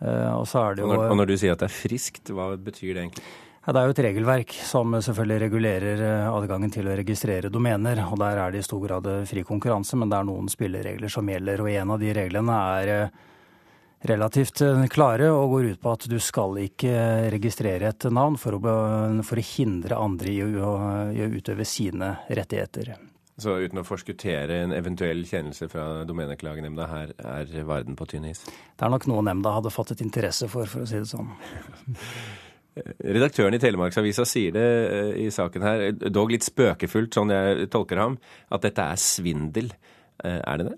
Eh, 0.00 0.32
og, 0.32 0.46
så 0.48 0.64
det 0.74 0.84
jo, 0.84 0.88
og, 0.88 0.96
når, 0.96 1.12
og 1.12 1.20
når 1.22 1.30
du 1.30 1.36
sier 1.36 1.54
at 1.54 1.62
det 1.62 1.70
er 1.70 1.76
friskt, 1.76 2.32
hva 2.34 2.52
betyr 2.56 2.92
det 2.94 3.06
egentlig? 3.06 3.24
Ja, 3.68 3.74
det 3.74 3.80
er 3.80 3.88
jo 3.90 3.92
et 3.92 4.04
regelverk 4.06 4.52
som 4.64 4.94
selvfølgelig 4.96 5.40
regulerer 5.44 6.04
eh, 6.06 6.28
adgangen 6.32 6.72
til 6.72 6.88
å 6.88 6.94
registrere 6.96 7.50
domener. 7.52 8.00
og 8.06 8.20
Der 8.22 8.40
er 8.40 8.54
det 8.54 8.62
i 8.62 8.68
stor 8.68 8.84
grad 8.84 9.08
fri 9.28 9.44
konkurranse, 9.44 9.98
men 10.00 10.08
det 10.08 10.20
er 10.20 10.28
noen 10.28 10.48
spilleregler 10.52 11.12
som 11.12 11.28
gjelder. 11.28 11.64
og 11.64 11.72
En 11.72 11.96
av 11.96 12.00
de 12.00 12.14
reglene 12.16 12.60
er 12.78 12.94
relativt 14.00 14.60
eh, 14.60 14.86
klare 14.86 15.30
og 15.34 15.50
går 15.50 15.70
ut 15.72 15.82
på 15.82 15.92
at 15.92 16.06
du 16.10 16.18
skal 16.22 16.58
ikke 16.62 16.94
registrere 17.34 17.90
et 17.90 18.08
navn 18.14 18.38
for 18.38 18.58
å, 18.58 18.74
for 19.26 19.40
å 19.40 19.46
hindre 19.54 19.98
andre 19.98 20.32
i 20.32 20.42
å, 20.44 20.74
i 21.12 21.24
å, 21.24 21.30
utøve 21.34 21.66
sine 21.66 22.14
rettigheter. 22.28 22.94
Så 23.38 23.54
uten 23.62 23.78
å 23.78 23.86
forskuttere 23.86 24.64
en 24.64 24.74
eventuell 24.74 25.22
kjennelse 25.28 25.68
fra 25.70 26.02
domeneklagenemnda, 26.08 26.88
her 26.90 27.12
er 27.22 27.52
verden 27.68 27.94
på 27.98 28.08
tynn 28.10 28.26
is? 28.26 28.42
Det 28.74 28.86
er 28.86 28.90
nok 28.90 29.06
noe 29.10 29.22
nemnda 29.26 29.54
hadde 29.54 29.70
fått 29.70 29.94
et 29.94 30.02
interesse 30.02 30.50
for, 30.50 30.66
for 30.66 30.82
å 30.82 30.90
si 30.90 30.98
det 30.98 31.10
sånn. 31.10 31.30
Redaktøren 33.14 33.56
i 33.56 33.60
Telemarksavisa 33.62 34.26
sier 34.28 34.54
det 34.54 34.66
eh, 34.66 35.12
i 35.24 35.28
saken 35.34 35.64
her, 35.66 35.86
dog 36.14 36.34
litt 36.34 36.46
spøkefullt, 36.46 37.14
sånn 37.14 37.32
jeg 37.34 37.70
tolker 37.74 38.02
ham, 38.02 38.18
at 38.54 38.66
dette 38.66 38.84
er 38.84 39.00
svindel. 39.02 39.72
Eh, 40.24 40.38
er 40.38 40.60
det 40.60 40.70
det? 40.72 40.76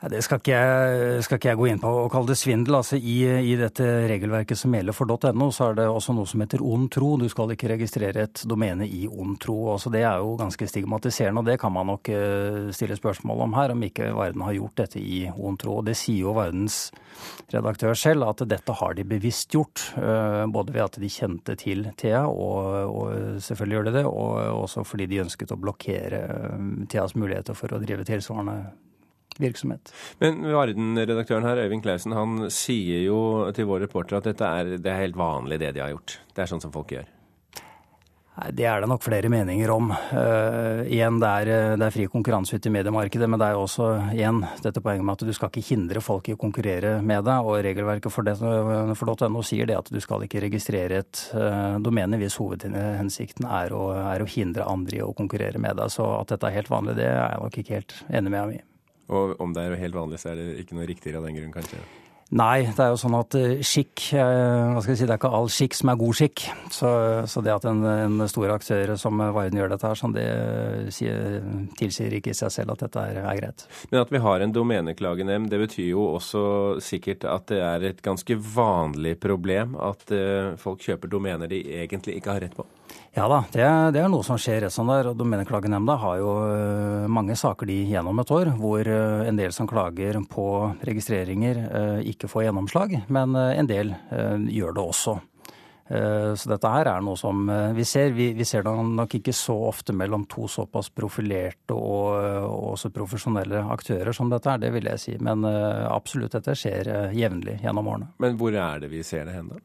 Det 0.00 0.22
skal 0.24 0.38
ikke, 0.40 0.56
jeg, 0.56 1.24
skal 1.26 1.36
ikke, 1.36 1.48
jeg, 1.50 1.58
gå 1.60 1.66
inn 1.68 1.80
på 1.82 1.88
å 1.92 2.06
kalle 2.08 2.30
det 2.30 2.38
svindel. 2.40 2.78
Altså, 2.78 2.96
i, 2.96 3.18
i, 3.50 3.52
dette 3.60 3.84
regelverket 4.08 4.56
som 4.56 4.72
gjelder 4.72 4.96
for 4.96 5.10
.no, 5.36 5.50
så 5.52 5.66
er 5.68 5.76
det 5.76 5.84
også 5.92 6.14
noe 6.16 6.30
som 6.30 6.40
heter 6.40 6.64
ond 6.64 6.88
tro. 6.94 7.10
Du 7.20 7.26
skal 7.28 7.52
ikke 7.52 7.68
registrere 7.74 8.24
et 8.24 8.40
domene 8.48 8.88
i 8.88 9.02
ond 9.10 9.36
tro. 9.42 9.58
Altså, 9.74 9.92
det 9.92 10.06
er 10.08 10.24
jo 10.24 10.38
ganske 10.40 10.70
stigmatiserende, 10.72 11.44
og 11.44 11.52
det 11.52 11.58
kan 11.60 11.76
man 11.76 11.92
nok 11.92 12.08
uh, 12.16 12.72
stille 12.72 12.96
spørsmål 12.96 13.44
om 13.44 13.58
her, 13.60 13.76
om 13.76 13.86
ikke 13.90 14.08
verden 14.16 14.48
har 14.48 14.56
gjort 14.56 14.80
dette 14.86 15.04
i 15.04 15.20
ond 15.36 15.60
tro. 15.60 15.76
Og 15.82 15.88
det 15.90 15.98
sier 16.00 16.24
jo 16.24 16.36
verdens 16.40 16.86
redaktør 17.52 17.92
selv, 17.92 18.24
at 18.32 18.48
dette 18.48 18.80
har 18.80 18.96
de 18.96 19.04
bevisst 19.04 19.52
gjort. 19.52 19.90
Uh, 20.00 20.48
både 20.48 20.80
ved 20.80 20.86
at 20.88 21.00
de 21.04 21.12
kjente 21.12 21.60
til 21.60 21.90
Thea, 22.00 22.24
og, 22.24 22.70
og 22.88 23.40
selvfølgelig 23.44 23.82
gjør 23.82 23.90
de 23.90 23.98
det, 24.00 24.08
og 24.08 24.62
også 24.64 24.88
fordi 24.88 25.12
de 25.12 25.26
ønsket 25.28 25.52
å 25.52 25.60
blokkere 25.60 26.28
uh, 26.56 26.70
Theas 26.88 27.12
muligheter 27.20 27.52
for 27.52 27.76
å 27.76 27.84
drive 27.84 28.08
tilsvarende 28.08 28.62
virksomhet. 29.42 29.94
Men 30.22 30.42
Varden-redaktøren 30.46 31.48
her, 31.48 31.62
Øyvind 31.64 31.84
Klausen, 31.86 32.16
han 32.16 32.50
sier 32.54 33.04
jo 33.06 33.20
til 33.56 33.68
vår 33.70 33.86
reporter 33.88 34.20
at 34.20 34.28
dette 34.30 34.52
er, 34.60 34.76
det 34.78 34.92
er 34.92 35.02
helt 35.04 35.18
vanlig 35.18 35.60
det 35.62 35.74
de 35.76 35.84
har 35.84 35.94
gjort. 35.94 36.20
Det 36.34 36.44
er 36.44 36.52
sånn 36.52 36.62
som 36.62 36.74
folk 36.74 36.94
gjør. 36.96 37.08
Nei, 38.40 38.50
Det 38.56 38.64
er 38.64 38.80
det 38.80 38.88
nok 38.88 39.02
flere 39.04 39.28
meninger 39.28 39.70
om. 39.74 39.90
Uh, 39.90 40.86
igjen, 40.86 41.18
det 41.20 41.30
er, 41.42 41.50
det 41.76 41.86
er, 41.86 41.94
fri 41.94 42.06
konkurranse 42.10 42.56
ute 42.56 42.70
i 42.70 42.72
mediemarkedet, 42.72 43.28
men 43.28 43.40
det 43.40 43.48
er 43.48 43.58
jo 43.58 43.64
også 43.66 43.88
igjen 44.14 44.40
dette 44.62 44.82
poenget 44.84 45.04
med 45.04 45.18
at 45.18 45.26
du 45.26 45.34
skal 45.36 45.50
ikke 45.50 45.66
hindre 45.66 46.02
folk 46.04 46.30
i 46.30 46.36
å 46.36 46.40
konkurrere 46.40 46.96
med 47.02 47.26
deg. 47.26 47.50
Og 47.50 47.60
regelverket 47.66 48.14
for, 48.14 48.26
det, 48.26 48.38
for 48.38 49.28
.no 49.34 49.44
sier 49.46 49.68
det 49.68 49.76
at 49.76 49.92
du 49.92 50.00
skal 50.00 50.24
ikke 50.24 50.44
registrere 50.46 51.02
et 51.02 51.24
uh, 51.34 51.76
domene 51.82 52.20
hvis 52.20 52.38
hovedhensikten 52.40 53.48
er 53.50 53.76
å, 53.76 53.84
er 54.14 54.24
å, 54.24 54.30
hindre 54.30 54.68
andre 54.70 55.00
i 55.00 55.04
å 55.04 55.12
konkurrere 55.16 55.60
med 55.60 55.76
deg. 55.80 55.92
Så 55.92 56.06
at 56.16 56.32
dette 56.32 56.48
er 56.48 56.60
helt 56.60 56.72
vanlig, 56.72 56.96
det 57.00 57.10
er 57.10 57.20
jeg 57.20 57.44
nok 57.44 57.62
ikke 57.62 57.80
helt 57.80 57.96
enig 58.08 58.32
med 58.32 58.44
ham 58.44 58.56
i. 58.56 58.64
Og 59.10 59.34
om 59.42 59.54
det 59.54 59.64
er 59.66 59.80
helt 59.80 59.96
vanlig, 59.98 60.20
så 60.22 60.32
er 60.32 60.38
det 60.38 60.46
ikke 60.62 60.78
noe 60.78 60.86
riktigere 60.88 61.18
av 61.18 61.26
den 61.26 61.38
grunn, 61.38 61.54
kanskje? 61.54 61.82
Nei, 62.30 62.62
det 62.62 62.78
er 62.84 62.92
jo 62.92 62.98
sånn 63.00 63.16
at 63.18 63.34
eh, 63.34 63.62
skikk 63.66 64.04
eh, 64.14 64.68
hva 64.70 64.78
skal 64.78 64.92
jeg 64.92 65.00
si, 65.00 65.06
Det 65.08 65.14
er 65.16 65.18
ikke 65.18 65.32
all 65.34 65.48
skikk 65.50 65.74
som 65.74 65.90
er 65.90 65.98
god 65.98 66.18
skikk. 66.20 66.44
Så, 66.70 66.90
så 67.26 67.42
det 67.42 67.56
at 67.56 67.66
en, 67.66 67.82
en 67.90 68.28
stor 68.30 68.52
aktør 68.54 68.92
som 69.00 69.18
Varden 69.18 69.58
gjør 69.58 69.72
dette 69.72 69.90
her, 69.90 69.98
sånn, 69.98 70.14
det 70.14 70.28
sier, 70.94 71.40
tilsier 71.80 72.14
ikke 72.20 72.30
i 72.30 72.38
seg 72.38 72.54
selv 72.54 72.76
at 72.76 72.84
dette 72.86 73.02
er, 73.02 73.18
er, 73.24 73.40
greit. 73.40 73.66
Men 73.90 74.04
at 74.04 74.14
vi 74.14 74.22
har 74.22 74.44
en 74.44 74.54
domeneklagenemnd, 74.54 75.50
det 75.50 75.62
betyr 75.64 75.90
jo 75.90 76.06
også 76.14 76.44
sikkert 76.84 77.26
at 77.26 77.50
det 77.50 77.58
er 77.66 77.88
et 77.90 78.04
ganske 78.04 78.38
vanlig 78.54 79.16
problem 79.22 79.74
at 79.82 80.14
folk 80.62 80.86
kjøper 80.86 81.10
domener 81.10 81.50
de 81.50 81.64
egentlig 81.82 82.20
ikke 82.20 82.36
har 82.36 82.44
rett 82.46 82.54
på? 82.54 82.68
Ja 83.10 83.24
da, 83.26 83.40
det, 83.50 83.64
det, 83.96 84.04
er 84.04 84.10
noe 84.10 84.22
som 84.22 84.38
skjer 84.38 84.60
rett 84.62 84.74
sånn 84.74 84.90
der. 84.90 85.08
og 85.10 85.16
Domeneklagenemnda 85.18 85.96
har 85.98 86.20
jo 86.20 86.30
eh, 86.46 87.08
mange 87.10 87.34
saker 87.38 87.66
de 87.66 87.80
gjennom 87.90 88.22
et 88.22 88.30
år, 88.30 88.52
hvor 88.60 88.86
eh, 88.86 89.24
en 89.26 89.40
del 89.40 89.50
som 89.54 89.66
klager 89.70 90.20
på 90.30 90.46
registreringer 90.86 91.58
eh, 91.66 91.96
ikke 92.20 92.30
får 92.30 92.46
gjennomslag, 92.46 92.94
men 93.08 93.34
en 93.34 93.68
del 93.68 93.94
gjør 94.52 94.76
det 94.76 94.84
også. 94.84 95.16
Så 95.90 96.46
dette 96.46 96.70
her 96.70 96.86
er 96.86 97.00
noe 97.02 97.18
som 97.18 97.48
vi 97.74 97.82
ser. 97.88 98.12
Vi, 98.14 98.28
vi 98.38 98.44
ser 98.46 98.62
det 98.62 98.70
nok 98.70 99.16
ikke 99.16 99.32
så 99.34 99.56
ofte 99.72 99.90
mellom 99.96 100.22
to 100.30 100.44
såpass 100.46 100.92
profilerte 100.94 101.74
og, 101.74 102.20
og 102.44 102.68
også 102.76 102.92
profesjonelle 102.94 103.64
aktører 103.74 104.14
som 104.14 104.30
dette 104.30 104.52
er, 104.52 104.60
det 104.62 104.70
vil 104.76 104.86
jeg 104.92 105.02
si. 105.02 105.16
Men 105.18 105.42
absolutt, 105.48 106.36
dette 106.36 106.54
skjer 106.54 106.92
jevnlig 107.16 107.56
gjennom 107.64 107.90
årene. 107.90 108.12
Men 108.22 108.38
hvor 108.38 108.54
er 108.54 108.84
det 108.84 108.92
vi 108.92 109.02
ser 109.02 109.26
det 109.26 109.34
hen, 109.40 109.50
da? 109.50 109.58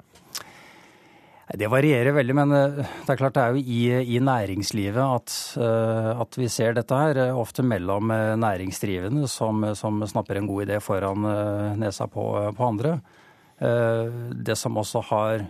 Det 1.45 1.67
varierer 1.69 2.15
veldig, 2.15 2.33
men 2.33 2.53
eh, 2.57 2.79
det 3.05 3.11
er 3.13 3.19
klart 3.19 3.35
det 3.35 3.41
er 3.43 3.53
jo 3.53 3.61
i, 3.61 3.81
i 4.15 4.21
næringslivet 4.23 4.97
at, 4.97 5.33
eh, 5.61 6.07
at, 6.23 6.37
vi 6.41 6.47
ser 6.49 6.73
dette 6.73 6.97
her. 6.97 7.19
Eh, 7.21 7.37
ofte 7.37 7.61
mellom 7.61 8.09
næringsdrivende 8.41 9.29
som, 9.29 9.61
som 9.77 10.01
snapper 10.09 10.39
en 10.39 10.49
god 10.49 10.65
idé 10.65 10.79
foran 10.81 11.27
nesa 11.77 12.09
på, 12.09 12.25
på, 12.57 12.65
andre. 12.65 12.97
Det 13.55 14.55
som 14.59 14.75
også 14.75 14.99
har 15.07 15.45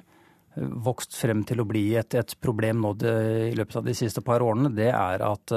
vokst 0.85 1.15
frem 1.17 1.41
til 1.47 1.63
å 1.63 1.65
bli 1.67 1.87
et, 1.97 2.13
et 2.13 2.35
problem 2.43 2.83
nå 2.83 2.91
det, 2.99 3.13
i 3.47 3.55
løpet 3.57 3.79
av 3.79 3.87
de 3.87 3.95
siste 3.97 4.21
par 4.21 4.43
årene, 4.45 4.69
det 4.75 4.91
er 4.91 5.23
at 5.25 5.53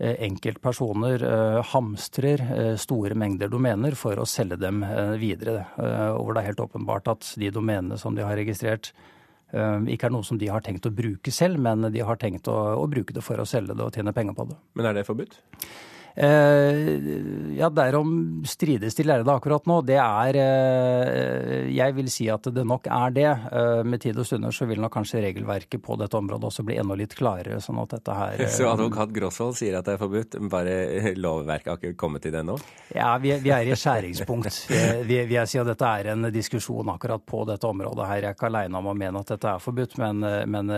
enkeltpersoner 0.00 1.20
hamstrer 1.68 2.40
store 2.80 3.18
mengder 3.18 3.52
domener 3.52 3.98
for 3.98 4.16
å 4.16 4.28
selge 4.28 4.56
dem 4.62 4.80
videre. 5.20 5.66
Hvor 5.76 6.32
det 6.32 6.42
er 6.42 6.48
helt 6.48 6.64
åpenbart 6.64 7.12
at 7.12 7.28
de 7.36 7.52
domenene 7.52 8.00
som 8.00 8.16
de 8.16 8.24
har 8.24 8.40
registrert, 8.40 8.94
ikke 9.52 10.08
er 10.08 10.14
noe 10.14 10.26
som 10.26 10.38
de 10.40 10.48
har 10.50 10.64
tenkt 10.64 10.88
å 10.88 10.94
bruke 10.94 11.32
selv, 11.32 11.60
men 11.62 11.86
de 11.94 12.02
har 12.04 12.18
tenkt 12.20 12.48
å, 12.50 12.56
å 12.80 12.86
bruke 12.90 13.14
det 13.14 13.22
for 13.24 13.38
å 13.38 13.46
selge 13.46 13.76
det 13.76 13.84
og 13.84 13.94
tjene 13.94 14.14
penger 14.16 14.34
på 14.36 14.48
det. 14.50 14.56
Men 14.74 14.90
er 14.90 14.98
det 14.98 15.06
forbudt? 15.06 15.38
Eh, 16.16 17.56
ja, 17.58 17.68
derom 17.68 18.42
strides 18.48 18.94
de 18.96 19.04
lærde 19.04 19.32
akkurat 19.32 19.66
nå. 19.68 19.82
Det 19.84 19.98
er 20.00 20.38
eh, 20.40 21.66
Jeg 21.76 21.92
vil 21.98 22.08
si 22.12 22.30
at 22.32 22.48
det 22.56 22.64
nok 22.64 22.88
er 22.88 23.12
det. 23.12 23.28
Eh, 23.28 23.82
med 23.84 24.00
tid 24.00 24.16
og 24.16 24.28
stunder 24.28 24.54
så 24.54 24.68
vil 24.68 24.80
nok 24.80 24.94
kanskje 24.96 25.20
regelverket 25.26 25.82
på 25.84 25.98
dette 26.00 26.16
området 26.16 26.48
også 26.48 26.64
bli 26.64 26.78
enda 26.80 26.96
litt 26.96 27.14
klarere. 27.18 27.60
sånn 27.60 27.82
at 27.82 27.98
dette 27.98 28.16
her... 28.16 28.46
Så 28.56 28.70
advokat 28.70 29.12
Grosvold 29.12 29.58
sier 29.58 29.76
at 29.76 29.88
det 29.88 29.96
er 29.96 30.00
forbudt, 30.00 30.38
bare 30.50 31.12
lovverket 31.18 31.72
har 31.74 31.80
ikke 31.82 32.00
kommet 32.00 32.24
til 32.24 32.32
det 32.32 32.44
nå? 32.48 32.56
Ja, 32.94 33.12
vi, 33.20 33.34
vi 33.42 33.52
er 33.52 33.68
i 33.68 33.76
skjæringspunkt. 33.76 34.64
Vi, 35.06 35.16
vi, 35.28 35.34
jeg 35.34 35.48
sier 35.50 35.62
at 35.62 35.68
dette 35.68 35.88
er 35.98 36.08
en 36.12 36.26
diskusjon 36.32 36.88
akkurat 36.90 37.22
på 37.26 37.42
dette 37.48 37.66
området 37.68 38.06
her. 38.08 38.24
Jeg 38.24 38.32
er 38.32 38.36
ikke 38.36 38.48
aleine 38.48 38.78
om 38.78 38.88
å 38.90 38.94
mene 38.96 39.20
at 39.20 39.30
dette 39.34 39.50
er 39.50 39.62
forbudt, 39.62 39.96
men, 40.00 40.24
men 40.50 40.72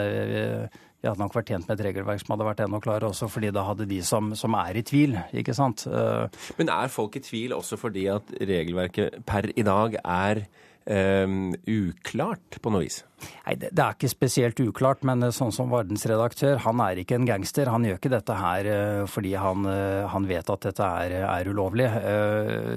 vi 0.99 1.07
hadde 1.07 1.23
nok 1.23 1.37
vært 1.37 1.53
tjent 1.53 1.69
med 1.69 1.79
et 1.79 1.85
regelverk 1.89 2.23
som 2.23 2.33
hadde 2.35 2.47
vært 2.49 2.63
enda 2.65 2.81
klarere, 2.83 3.11
også 3.13 3.29
fordi 3.31 3.53
da 3.55 3.63
hadde 3.69 3.87
de 3.91 4.01
som, 4.07 4.33
som, 4.39 4.57
er 4.59 4.81
i 4.81 4.85
tvil, 4.87 5.15
ikke 5.43 5.55
sant. 5.55 5.87
Eh, 5.87 6.49
Men 6.59 6.73
er 6.75 6.91
folk 6.91 7.19
i 7.21 7.23
tvil 7.23 7.55
også 7.55 7.79
fordi 7.79 8.09
at 8.11 8.33
regelverket 8.41 9.21
per 9.29 9.51
i 9.55 9.67
dag 9.67 10.01
er 10.03 10.43
um, 10.89 11.53
uklart 11.69 12.59
på 12.63 12.73
noe 12.73 12.83
vis? 12.85 13.03
Nei, 13.19 13.57
det, 13.59 13.71
det, 13.75 13.83
er 13.83 13.97
ikke 13.97 14.11
spesielt 14.11 14.61
uklart, 14.63 15.03
men 15.07 15.25
eh, 15.27 15.33
sånn 15.35 15.51
som 15.55 15.73
Vardens 15.73 16.07
redaktør, 16.07 16.61
han 16.63 16.83
er 16.85 17.01
ikke 17.03 17.17
en 17.19 17.27
gangster. 17.29 17.71
Han 17.73 17.87
gjør 17.87 17.99
ikke 17.99 18.13
dette 18.13 18.37
her 18.39 18.69
uh, 18.71 19.05
fordi 19.11 19.35
han, 19.39 19.67
uh, 19.67 20.07
han, 20.13 20.29
vet 20.29 20.53
at 20.55 20.69
dette 20.69 20.91
er, 21.03 21.17
er 21.27 21.51
ulovlig. 21.51 21.89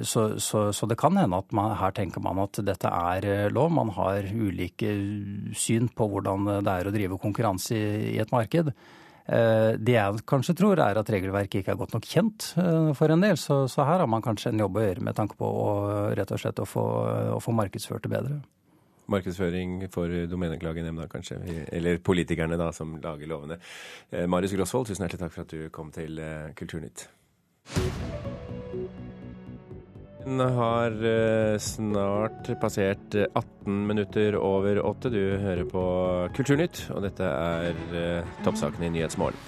Så, 0.08 0.26
så, 0.42 0.64
så, 0.74 0.88
det 0.90 0.98
kan 1.00 1.18
hende 1.20 1.42
at 1.42 1.54
man, 1.56 1.76
her 1.80 1.94
tenker 1.96 2.24
man 2.24 2.42
at 2.42 2.62
dette 2.66 2.90
er 2.90 3.52
lov. 3.54 3.72
Man 3.76 3.94
har 3.98 4.28
ulike 4.32 4.96
syn 5.58 5.92
på 5.94 6.08
hvordan 6.12 6.50
det 6.66 6.74
er 6.74 6.90
å 6.90 6.96
drive 6.96 7.22
konkurranse 7.22 7.78
i, 7.78 8.16
i 8.16 8.20
et 8.24 8.34
marked. 8.34 8.74
Eh, 9.26 9.74
det 9.78 9.96
jeg 9.96 10.24
kanskje 10.30 10.56
tror, 10.58 10.80
er 10.82 10.98
at 10.98 11.12
regelverket 11.14 11.62
ikke 11.62 11.76
er 11.76 11.80
godt 11.80 11.94
nok 11.96 12.08
kjent 12.08 12.52
eh, 12.62 12.90
for 12.98 13.14
en 13.14 13.26
del. 13.26 13.38
Så, 13.40 13.64
så 13.72 13.86
her 13.88 14.04
har 14.04 14.10
man 14.10 14.24
kanskje 14.26 14.52
en 14.54 14.64
jobb 14.64 14.80
å 14.80 14.86
gjøre 14.86 15.06
med 15.06 15.18
tanke 15.18 15.38
på 15.40 15.46
å, 15.46 15.70
rett 16.18 16.34
og 16.34 16.42
slett 16.42 16.62
å 16.62 16.68
få, 16.68 16.86
å 17.38 17.40
få 17.44 17.56
markedsført 17.56 18.08
det 18.08 18.14
bedre. 18.16 18.40
Markedsføring 19.12 19.82
for 19.92 20.14
domeneklagenemnda, 20.32 21.10
kanskje. 21.12 21.42
Eller 21.74 22.00
politikerne, 22.04 22.60
da, 22.60 22.72
som 22.76 22.96
lager 23.04 23.30
lovene. 23.30 23.60
Eh, 24.10 24.28
Marius 24.30 24.56
Grosvold, 24.56 24.92
tusen 24.92 25.06
hjertelig 25.06 25.26
takk 25.26 25.36
for 25.36 25.46
at 25.46 25.56
du 25.56 25.70
kom 25.74 25.94
til 25.96 26.22
Kulturnytt. 26.58 27.10
Den 30.22 30.40
har 30.40 30.94
eh, 31.06 31.58
snart 31.58 32.50
passert 32.62 33.16
18 33.16 33.42
eh, 33.66 33.72
minutter 33.72 34.36
over 34.38 34.78
åtte. 34.86 35.10
Du 35.10 35.38
hører 35.42 35.64
på 35.66 35.84
Kulturnytt, 36.36 36.84
og 36.94 37.02
dette 37.08 37.26
er 37.26 37.80
eh, 37.98 38.30
toppsakene 38.46 38.86
i 38.86 38.94
Nyhetsmorgen. 38.94 39.40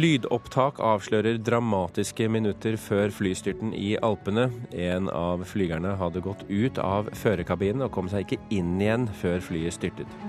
Lydopptak 0.00 0.80
avslører 0.80 1.36
dramatiske 1.36 2.30
minutter 2.32 2.78
før 2.80 3.12
flystyrten 3.12 3.74
i 3.76 3.92
Alpene. 4.00 4.48
En 4.72 5.12
av 5.12 5.44
flygerne 5.48 5.98
hadde 6.00 6.24
gått 6.24 6.46
ut 6.48 6.80
av 6.80 7.12
førerkabinen 7.12 7.84
og 7.84 7.92
kom 7.92 8.08
seg 8.08 8.24
ikke 8.24 8.40
inn 8.56 8.78
igjen 8.80 9.10
før 9.20 9.42
flyet 9.44 9.76
styrtet. 9.76 10.20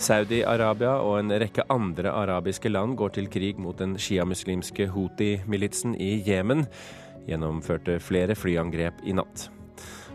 Saudi-Arabia 0.00 0.98
og 1.04 1.18
en 1.20 1.32
rekke 1.40 1.64
andre 1.72 2.12
arabiske 2.12 2.72
land 2.72 2.96
går 2.96 3.16
til 3.16 3.28
krig 3.32 3.60
mot 3.60 3.76
den 3.80 3.98
sjiamuslimske 4.00 4.88
Houthi-militsen 4.92 5.96
i 6.00 6.16
Jemen. 6.24 6.66
Gjennomførte 7.26 7.98
flere 8.02 8.36
flyangrep 8.38 9.02
i 9.04 9.14
natt. 9.16 9.48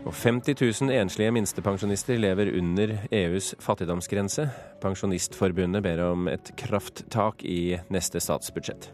Og 0.02 0.14
50 0.18 0.58
000 0.82 0.96
enslige 0.96 1.30
minstepensjonister 1.36 2.18
lever 2.18 2.50
under 2.58 2.96
EUs 3.14 3.52
fattigdomsgrense. 3.62 4.48
Pensjonistforbundet 4.82 5.84
ber 5.84 6.02
om 6.08 6.26
et 6.32 6.54
krafttak 6.58 7.44
i 7.46 7.78
neste 7.92 8.20
statsbudsjett. 8.20 8.90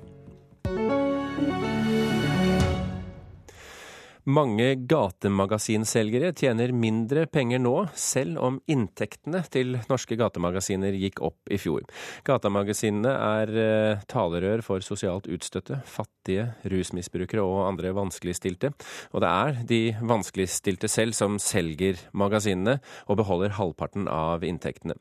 Mange 4.29 4.75
gatemagasinselgere 4.85 6.35
tjener 6.37 6.69
mindre 6.77 7.23
penger 7.33 7.63
nå, 7.65 7.73
selv 7.97 8.37
om 8.45 8.59
inntektene 8.69 9.41
til 9.49 9.79
norske 9.89 10.19
gatemagasiner 10.21 10.93
gikk 11.01 11.23
opp 11.25 11.49
i 11.49 11.57
fjor. 11.57 11.87
Gatemagasinene 12.29 13.15
er 13.15 13.53
eh, 13.63 14.03
talerør 14.13 14.61
for 14.67 14.85
sosialt 14.85 15.31
utstøtte, 15.33 15.79
fattige, 15.89 16.51
rusmisbrukere 16.69 17.41
og 17.41 17.71
andre 17.71 17.95
vanskeligstilte. 17.97 18.75
Og 19.17 19.25
det 19.25 19.31
er 19.33 19.63
de 19.71 19.81
vanskeligstilte 20.11 20.91
selv 20.93 21.17
som 21.17 21.39
selger 21.41 21.97
magasinene, 22.13 22.83
og 23.09 23.23
beholder 23.23 23.57
halvparten 23.57 24.11
av 24.13 24.45
inntektene. 24.45 24.99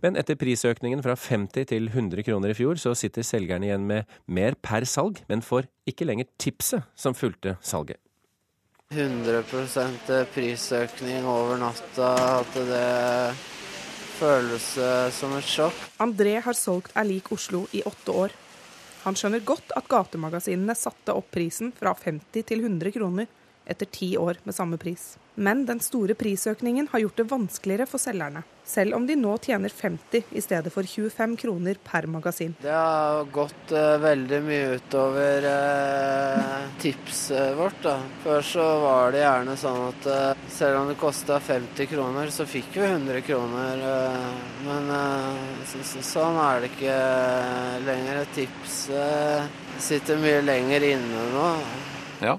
Men 0.00 0.16
etter 0.20 0.38
prisøkningen 0.40 1.04
fra 1.04 1.12
50 1.18 1.68
til 1.68 1.90
100 1.92 2.24
kroner 2.24 2.54
i 2.54 2.56
fjor, 2.56 2.80
så 2.80 2.94
sitter 2.96 3.26
selgerne 3.26 3.68
igjen 3.68 3.84
med 3.88 4.16
mer 4.32 4.56
per 4.64 4.88
salg, 4.88 5.20
men 5.28 5.44
får 5.44 5.68
ikke 5.92 6.08
lenger 6.08 6.32
tipset 6.40 6.88
som 6.96 7.16
fulgte 7.16 7.58
salget. 7.60 8.00
100% 8.92 10.12
prisøkning 10.34 11.26
over 11.28 11.58
natta, 11.60 12.12
at 12.42 12.56
det 12.68 13.34
føles 14.18 14.66
eh, 14.78 15.08
som 15.14 15.34
et 15.36 15.48
sjokk. 15.48 15.78
André 16.04 16.36
har 16.44 16.56
solgt 16.56 16.94
Er 16.96 17.08
Oslo 17.32 17.66
i 17.72 17.82
åtte 17.88 18.12
år. 18.12 18.34
Han 19.02 19.16
skjønner 19.18 19.42
godt 19.42 19.72
at 19.74 19.88
gatemagasinene 19.90 20.76
satte 20.78 21.14
opp 21.16 21.30
prisen 21.34 21.72
fra 21.74 21.94
50 21.98 22.44
til 22.46 22.62
100 22.62 22.92
kroner 22.94 23.26
etter 23.66 23.86
ti 23.86 24.16
år 24.16 24.40
med 24.44 24.54
samme 24.54 24.76
pris. 24.76 25.16
Men 25.34 25.64
den 25.66 25.80
store 25.80 26.14
prisøkningen 26.14 26.90
har 26.92 27.00
gjort 27.00 27.16
det 27.16 27.24
vanskeligere 27.30 27.86
for 27.88 28.02
selgerne, 28.02 28.42
selv 28.68 28.98
om 28.98 29.06
de 29.08 29.14
nå 29.16 29.32
tjener 29.40 29.72
50 29.72 30.26
i 30.36 30.42
stedet 30.44 30.72
for 30.74 30.84
25 30.84 31.36
kroner 31.40 31.80
per 31.84 32.04
magasin. 32.06 32.52
Det 32.60 32.74
har 32.74 33.24
gått 33.32 33.72
uh, 33.72 33.96
veldig 34.02 34.42
mye 34.44 34.74
utover 34.76 35.48
uh, 35.48 36.68
tipset 36.84 37.56
vårt. 37.56 37.80
Da. 37.86 37.96
Før 38.26 38.44
så 38.50 38.66
var 38.84 39.16
det 39.16 39.24
gjerne 39.24 39.56
sånn 39.56 39.80
at 39.88 40.10
uh, 40.12 40.44
selv 40.52 40.82
om 40.82 40.92
det 40.92 41.00
kosta 41.00 41.40
50 41.40 41.90
kroner, 41.94 42.28
så 42.28 42.44
fikk 42.44 42.76
vi 42.76 42.84
100 42.90 43.24
kroner. 43.24 43.88
men 44.66 44.92
så, 45.66 45.80
så, 45.80 46.04
sånn 46.04 46.36
er 46.44 46.60
det 46.60 46.72
ikke 46.74 47.00
lenger. 47.88 48.24
Tipset 48.36 49.60
sitter 49.80 50.20
mye 50.20 50.44
lenger 50.44 50.90
inne 50.92 51.28
nå. 51.32 51.50
Ja, 52.22 52.36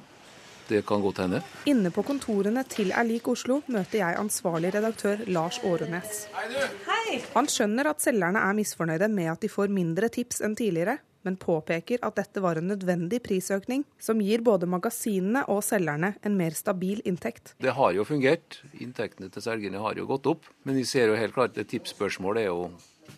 det 0.68 0.84
kan 0.88 1.02
godt 1.04 1.24
hende. 1.24 1.42
Inne 1.70 1.92
på 1.94 2.04
kontorene 2.08 2.64
til 2.70 2.92
Er 2.92 3.08
lik 3.08 3.28
Oslo 3.32 3.62
møter 3.68 4.00
jeg 4.00 4.20
ansvarlig 4.20 4.74
redaktør 4.76 5.24
Lars 5.28 5.60
Årenes. 5.68 6.28
Hei! 6.34 7.22
Han 7.34 7.50
skjønner 7.52 7.90
at 7.92 8.04
selgerne 8.04 8.42
er 8.44 8.56
misfornøyde 8.58 9.10
med 9.12 9.32
at 9.34 9.44
de 9.44 9.52
får 9.52 9.74
mindre 9.74 10.10
tips 10.14 10.42
enn 10.46 10.56
tidligere, 10.58 10.98
men 11.24 11.38
påpeker 11.40 12.04
at 12.04 12.18
dette 12.20 12.42
var 12.44 12.60
en 12.60 12.68
nødvendig 12.72 13.22
prisøkning 13.24 13.86
som 14.02 14.22
gir 14.24 14.44
både 14.44 14.68
magasinene 14.70 15.46
og 15.52 15.64
selgerne 15.64 16.14
en 16.24 16.38
mer 16.40 16.56
stabil 16.58 17.02
inntekt. 17.08 17.56
Det 17.64 17.76
har 17.78 17.94
jo 17.96 18.08
fungert. 18.08 18.62
Inntektene 18.84 19.32
til 19.32 19.46
selgerne 19.46 19.84
har 19.84 20.00
jo 20.00 20.08
gått 20.10 20.28
opp. 20.32 20.50
Men 20.68 20.80
vi 20.80 20.88
ser 20.88 21.12
jo 21.12 21.20
helt 21.20 21.36
klart 21.36 21.58
at 21.58 21.72
tipsspørsmålet 21.72 22.44
er 22.44 22.52
jo 22.52 22.68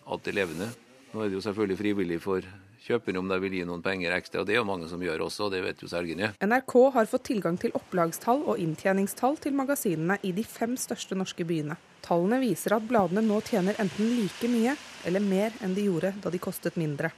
alltid 0.06 0.38
levende. 0.38 0.70
Nå 1.12 1.22
er 1.22 1.30
det 1.30 1.38
jo 1.38 1.44
selvfølgelig 1.44 1.80
frivillig 1.80 2.22
for 2.22 2.46
kjøper 2.86 3.18
om 3.18 3.28
de 3.30 3.38
vil 3.42 3.58
gi 3.58 3.64
noen 3.66 3.82
penger 3.84 4.14
ekstra. 4.16 4.40
og 4.40 4.46
Det 4.46 4.54
er 4.54 4.60
jo 4.60 4.68
mange 4.68 4.88
som 4.88 5.02
gjør 5.02 5.26
også, 5.26 5.46
og 5.46 5.52
det 5.54 5.62
vet 5.64 5.82
jo 5.82 5.90
selgerne. 5.90 6.32
NRK 6.40 6.74
har 6.94 7.10
fått 7.10 7.26
tilgang 7.32 7.58
til 7.60 7.74
opplagstall 7.74 8.44
og 8.46 8.62
inntjeningstall 8.62 9.38
til 9.42 9.56
magasinene 9.58 10.18
i 10.22 10.32
de 10.36 10.44
fem 10.46 10.76
største 10.78 11.18
norske 11.18 11.46
byene. 11.46 11.76
Tallene 12.06 12.38
viser 12.38 12.76
at 12.76 12.86
bladene 12.86 13.24
nå 13.26 13.40
tjener 13.42 13.78
enten 13.82 14.12
like 14.14 14.50
mye 14.50 14.76
eller 15.06 15.22
mer 15.22 15.54
enn 15.64 15.74
de 15.74 15.88
gjorde 15.88 16.14
da 16.22 16.30
de 16.30 16.42
kostet 16.42 16.78
mindre. 16.78 17.10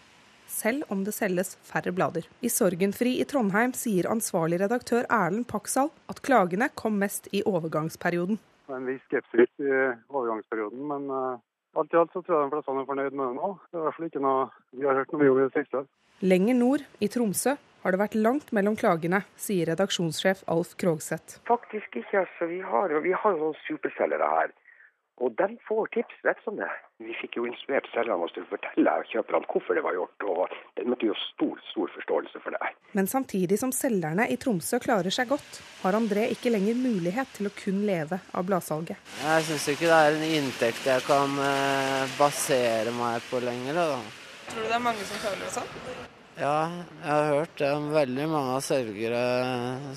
Selv 0.48 0.88
om 0.88 1.02
det 1.04 1.12
selges 1.12 1.59
færre 1.61 1.92
blader. 1.92 2.24
I 2.40 2.48
Sorgenfri 2.48 3.18
i 3.20 3.26
Trondheim 3.28 3.74
sier 3.76 4.09
ansvarlig 4.09 4.62
redaktør 4.62 5.04
Erlend 5.12 5.44
Paksal 5.50 5.90
at 6.09 6.22
klagene 6.24 6.70
kom 6.72 6.96
mest 7.02 7.28
i 7.37 7.42
overgangsperioden. 7.44 8.40
En 8.72 8.88
viss 8.88 9.04
skepsis 9.09 9.52
i 9.61 9.74
overgangsperioden, 10.09 10.81
men 10.88 11.04
eh, 11.12 11.37
Alt 11.78 11.94
i 11.94 11.98
alt 12.00 12.12
så 12.14 12.22
tror 12.24 12.34
jeg 12.34 12.48
de 12.48 12.54
fleste 12.56 12.74
er 12.74 12.86
fornøyd 12.88 13.14
med 13.14 13.24
det 13.24 13.38
nå. 13.38 13.48
Det 13.70 13.76
er 13.76 13.80
i 13.80 13.86
hvert 13.86 13.96
fall 13.96 14.08
ikke 14.08 14.22
noe 14.24 14.44
vi 14.74 14.86
har 14.88 14.98
hørt 14.98 15.12
noe 15.14 15.22
mye 15.22 15.32
om 15.32 15.40
i 15.40 15.46
det 15.46 15.54
siste. 15.54 15.82
Lenger 16.26 16.56
nord, 16.58 16.86
i 16.98 17.08
Tromsø, 17.14 17.54
har 17.84 17.94
det 17.94 18.00
vært 18.00 18.16
langt 18.18 18.48
mellom 18.56 18.74
klagene, 18.78 19.20
sier 19.38 19.70
redaksjonssjef 19.70 20.42
Alf 20.50 20.72
Krogseth. 20.80 21.38
Faktisk 21.46 22.00
ikke. 22.00 22.24
altså. 22.24 22.48
Vi 22.50 22.58
har, 22.66 22.94
vi 23.04 23.12
har 23.14 23.36
jo 23.36 23.44
noen 23.44 23.60
superselgere 23.68 24.30
her 24.32 24.54
og 25.18 25.35
de 25.38 25.48
får 25.68 25.87
tips 25.96 26.20
rett 26.26 26.40
som 26.44 26.57
det. 26.59 26.68
Vi 27.02 27.14
fikk 27.20 27.38
jo 27.38 27.46
instruert 27.48 27.87
selgerne 27.92 28.26
oss 28.26 28.35
til 28.35 28.44
å 28.46 28.50
fortelle 28.52 28.94
kjøperne 29.11 29.48
hvorfor 29.50 29.78
det 29.78 29.85
var 29.87 29.96
gjort, 29.96 30.26
og 30.31 30.54
det 30.78 30.87
møtte 30.87 31.09
jo 31.09 31.16
stor, 31.22 31.57
stor 31.70 31.92
forståelse 31.94 32.42
for 32.44 32.54
det. 32.54 32.70
Men 32.98 33.11
samtidig 33.11 33.59
som 33.61 33.72
selgerne 33.74 34.28
i 34.31 34.38
Tromsø 34.40 34.81
klarer 34.83 35.14
seg 35.14 35.31
godt, 35.33 35.61
har 35.83 35.98
André 35.98 36.28
ikke 36.35 36.52
lenger 36.54 36.78
mulighet 36.78 37.35
til 37.38 37.50
å 37.50 37.54
kun 37.59 37.83
leve 37.88 38.20
av 38.33 38.46
bladsalget. 38.48 39.11
Jeg 39.24 39.48
syns 39.50 39.68
ikke 39.74 39.90
det 39.90 39.98
er 39.98 40.18
en 40.20 40.28
inntekt 40.42 40.87
jeg 40.87 41.07
kan 41.07 41.40
eh, 41.46 42.14
basere 42.18 42.94
meg 42.98 43.26
på 43.31 43.42
lenger. 43.42 43.83
Da. 43.83 43.90
Tror 44.52 44.62
du 44.62 44.70
det 44.70 44.78
er 44.78 44.87
mange 44.90 45.11
som 45.11 45.26
føler 45.26 45.44
det 45.44 45.52
sånn? 45.59 46.16
Ja, 46.38 46.70
jeg 47.03 47.11
har 47.11 47.33
hørt 47.33 47.55
det. 47.59 47.68
Veldig 47.90 48.27
mange 48.31 48.53
av 48.55 48.61
selgere 48.62 49.22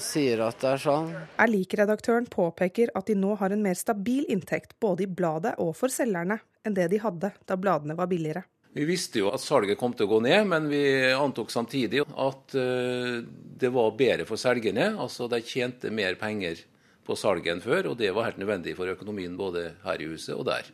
sier 0.01 0.41
at 0.41 0.57
det 0.63 0.71
er 0.71 0.81
sånn. 0.81 1.11
Erlik-redaktøren 1.43 2.25
påpeker 2.33 2.89
at 2.97 3.11
de 3.11 3.15
nå 3.19 3.35
har 3.37 3.53
en 3.53 3.61
mer 3.61 3.77
stabil 3.77 4.25
inntekt 4.25 4.73
både 4.81 5.05
i 5.05 5.11
bladet 5.11 5.53
og 5.61 5.75
for 5.77 5.93
selgerne 5.93 6.39
enn 6.65 6.77
det 6.77 6.89
de 6.93 7.01
hadde 7.03 7.29
da 7.45 7.59
bladene 7.61 7.93
var 7.99 8.09
billigere. 8.09 8.43
Vi 8.73 8.87
visste 8.89 9.21
jo 9.21 9.29
at 9.29 9.43
salget 9.43 9.77
kom 9.77 9.93
til 9.93 10.07
å 10.07 10.13
gå 10.15 10.21
ned, 10.25 10.49
men 10.49 10.69
vi 10.71 10.81
antok 11.13 11.53
samtidig 11.53 12.05
at 12.09 12.57
eh, 12.57 13.21
det 13.61 13.69
var 13.75 13.93
bedre 13.99 14.25
for 14.25 14.41
selgerne. 14.41 14.95
Altså 14.97 15.29
de 15.29 15.43
tjente 15.45 15.93
mer 15.93 16.17
penger 16.17 16.63
på 17.05 17.17
salget 17.19 17.53
enn 17.53 17.61
før, 17.61 17.91
og 17.91 17.99
det 18.01 18.13
var 18.15 18.31
helt 18.31 18.41
nødvendig 18.41 18.73
for 18.79 18.89
økonomien 18.89 19.37
både 19.37 19.75
her 19.85 20.01
i 20.01 20.09
huset 20.09 20.33
og 20.37 20.47
der. 20.49 20.73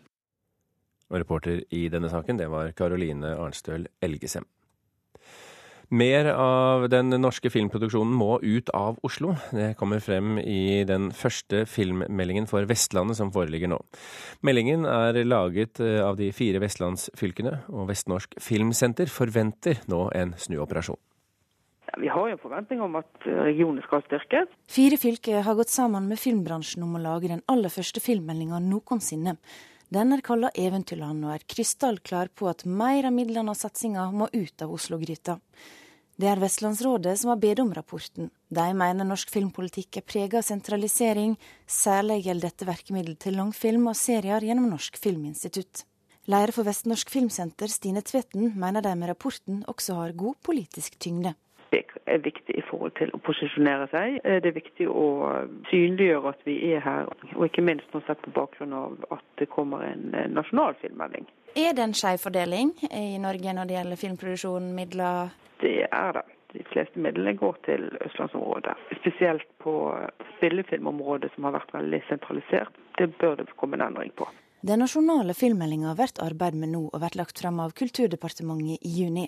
Og 1.12 1.20
reporter 1.20 1.64
i 1.76 1.88
denne 1.92 2.12
saken, 2.12 2.40
det 2.40 2.48
var 2.52 2.72
Karoline 2.78 3.36
Arnstøl 3.36 3.90
Elgesem. 4.04 4.48
Mer 5.88 6.28
av 6.36 6.89
den 6.91 7.13
norske 7.15 7.47
filmproduksjonen 7.47 8.12
må 8.12 8.41
ut 8.43 8.67
av 8.76 8.97
Oslo. 9.08 9.38
Det 9.56 9.69
kommer 9.80 10.02
frem 10.04 10.36
i 10.41 10.84
den 10.84 11.13
første 11.15 11.62
filmmeldingen 11.63 12.50
for 12.50 12.67
Vestlandet 12.67 13.15
som 13.21 13.32
foreligger 13.32 13.71
nå. 13.71 13.78
Meldingen 14.43 14.84
er 14.84 15.21
laget 15.23 15.80
eh, 15.80 16.02
av 16.04 16.19
de 16.19 16.28
fire 16.36 16.60
vestlandsfylkene, 16.60 17.62
og 17.71 17.88
Vestnorsk 17.93 18.36
Filmsenter 18.43 19.08
forventer 19.08 19.80
nå 19.88 20.10
en 20.12 20.36
snuoperasjon. 20.36 21.00
Vi 22.04 22.12
har 22.12 22.28
jo 22.28 22.36
en 22.36 22.43
forventning 22.43 22.84
om 22.84 23.00
at 23.00 23.23
regionen 23.47 23.80
skal 23.88 24.04
styrkes. 24.10 24.52
Fire 24.67 25.00
fylker 25.00 25.39
har 25.47 25.56
gått 25.56 25.71
sammen 25.71 26.12
med 26.12 26.19
filmbransjen 26.19 26.84
om 26.84 27.00
å 27.00 27.06
lage 27.08 27.32
den 27.32 27.45
aller 27.47 27.71
første 27.71 28.04
filmmeldinga 28.04 28.60
noensinne. 28.60 29.38
Den 29.89 30.12
er 30.12 30.19
kalla 30.19 30.50
Eventyrland, 30.52 31.23
og 31.23 31.32
er 31.38 31.43
krystallklar 31.47 32.28
på 32.36 32.50
at 32.52 32.65
mer 32.67 33.08
av 33.08 33.13
midlene 33.15 33.54
og 33.54 33.60
satsinga 33.60 34.10
må 34.12 34.28
ut 34.34 34.63
av 34.63 34.73
Oslo-gryta. 34.76 35.38
Det 36.17 36.28
er 36.28 36.41
Vestlandsrådet 36.41 37.13
som 37.21 37.32
har 37.32 37.39
bedt 37.39 37.62
om 37.62 37.71
rapporten. 37.78 38.32
De 38.50 38.65
mener 38.76 39.08
norsk 39.08 39.32
filmpolitikk 39.32 40.00
er 40.00 40.08
prega 40.08 40.41
av 40.41 40.47
sentralisering, 40.47 41.38
særlig 41.69 42.23
gjelder 42.26 42.50
dette 42.50 42.67
virkemiddel 42.67 43.15
til 43.21 43.38
langfilm 43.38 43.88
og 43.91 43.95
serier 43.95 44.43
gjennom 44.43 44.67
Norsk 44.73 44.97
Filminstitutt. 45.00 45.86
Leder 46.28 46.52
for 46.52 46.67
Vestnorsk 46.67 47.13
Filmsenter, 47.13 47.71
Stine 47.71 48.02
Tvetten, 48.04 48.50
mener 48.60 48.84
de 48.84 48.91
med 48.97 49.13
rapporten 49.13 49.62
også 49.71 50.02
har 50.02 50.17
god 50.17 50.36
politisk 50.43 50.97
tyngde. 51.00 51.38
Det 51.78 52.13
er 52.13 52.24
viktig 52.26 52.58
i 52.58 52.63
forhold 52.70 52.96
til 53.00 53.12
å 53.13 53.22
posisjonere 53.24 53.88
seg. 53.94 54.20
Eh, 54.24 54.40
det 54.44 54.52
er 54.52 54.58
viktig 54.58 54.88
å 54.90 55.08
synliggjøre 55.72 56.34
at 56.34 56.46
vi 56.48 56.58
er 56.74 56.84
her, 56.86 57.12
og 57.36 57.46
ikke 57.48 57.66
minst 57.66 57.94
nå 57.94 58.02
sett 58.08 58.22
på 58.26 58.34
bakgrunn 58.36 58.76
av 58.78 58.98
at 59.18 59.26
det 59.42 59.50
kommer 59.54 59.86
en 59.88 60.10
nasjonal 60.34 60.78
filmmelding. 60.82 61.28
Er 61.58 61.74
det 61.74 61.84
en 61.84 61.96
skjev 61.98 62.22
fordeling 62.22 62.74
i 62.94 63.18
Norge 63.22 63.54
når 63.58 63.70
det 63.70 63.78
gjelder 63.80 64.02
filmproduksjon, 64.02 64.74
midler? 64.78 65.32
Det 65.62 65.80
er 65.90 66.20
det. 66.20 66.26
De 66.54 66.63
fleste 66.72 67.00
midlene 67.04 67.34
går 67.38 67.58
til 67.66 67.88
østlandsområdet. 68.06 68.76
Spesielt 69.02 69.48
på 69.63 69.74
spillefilmområdet, 70.38 71.34
som 71.36 71.48
har 71.48 71.58
vært 71.58 71.74
veldig 71.76 72.02
sentralisert. 72.08 72.78
Det 72.98 73.10
bør 73.20 73.36
det 73.42 73.50
komme 73.60 73.78
en 73.78 73.88
endring 73.90 74.13
på. 74.18 74.30
Den 74.68 74.82
nasjonale 74.82 75.36
filmmeldinga 75.38 75.94
blir 75.98 76.24
arbeidet 76.24 76.62
med 76.62 76.72
nå 76.74 76.86
og 76.88 77.02
blir 77.02 77.20
lagt 77.20 77.42
frem 77.42 77.60
av 77.62 77.76
Kulturdepartementet 77.78 78.86
i 78.88 78.94
juni. 79.02 79.28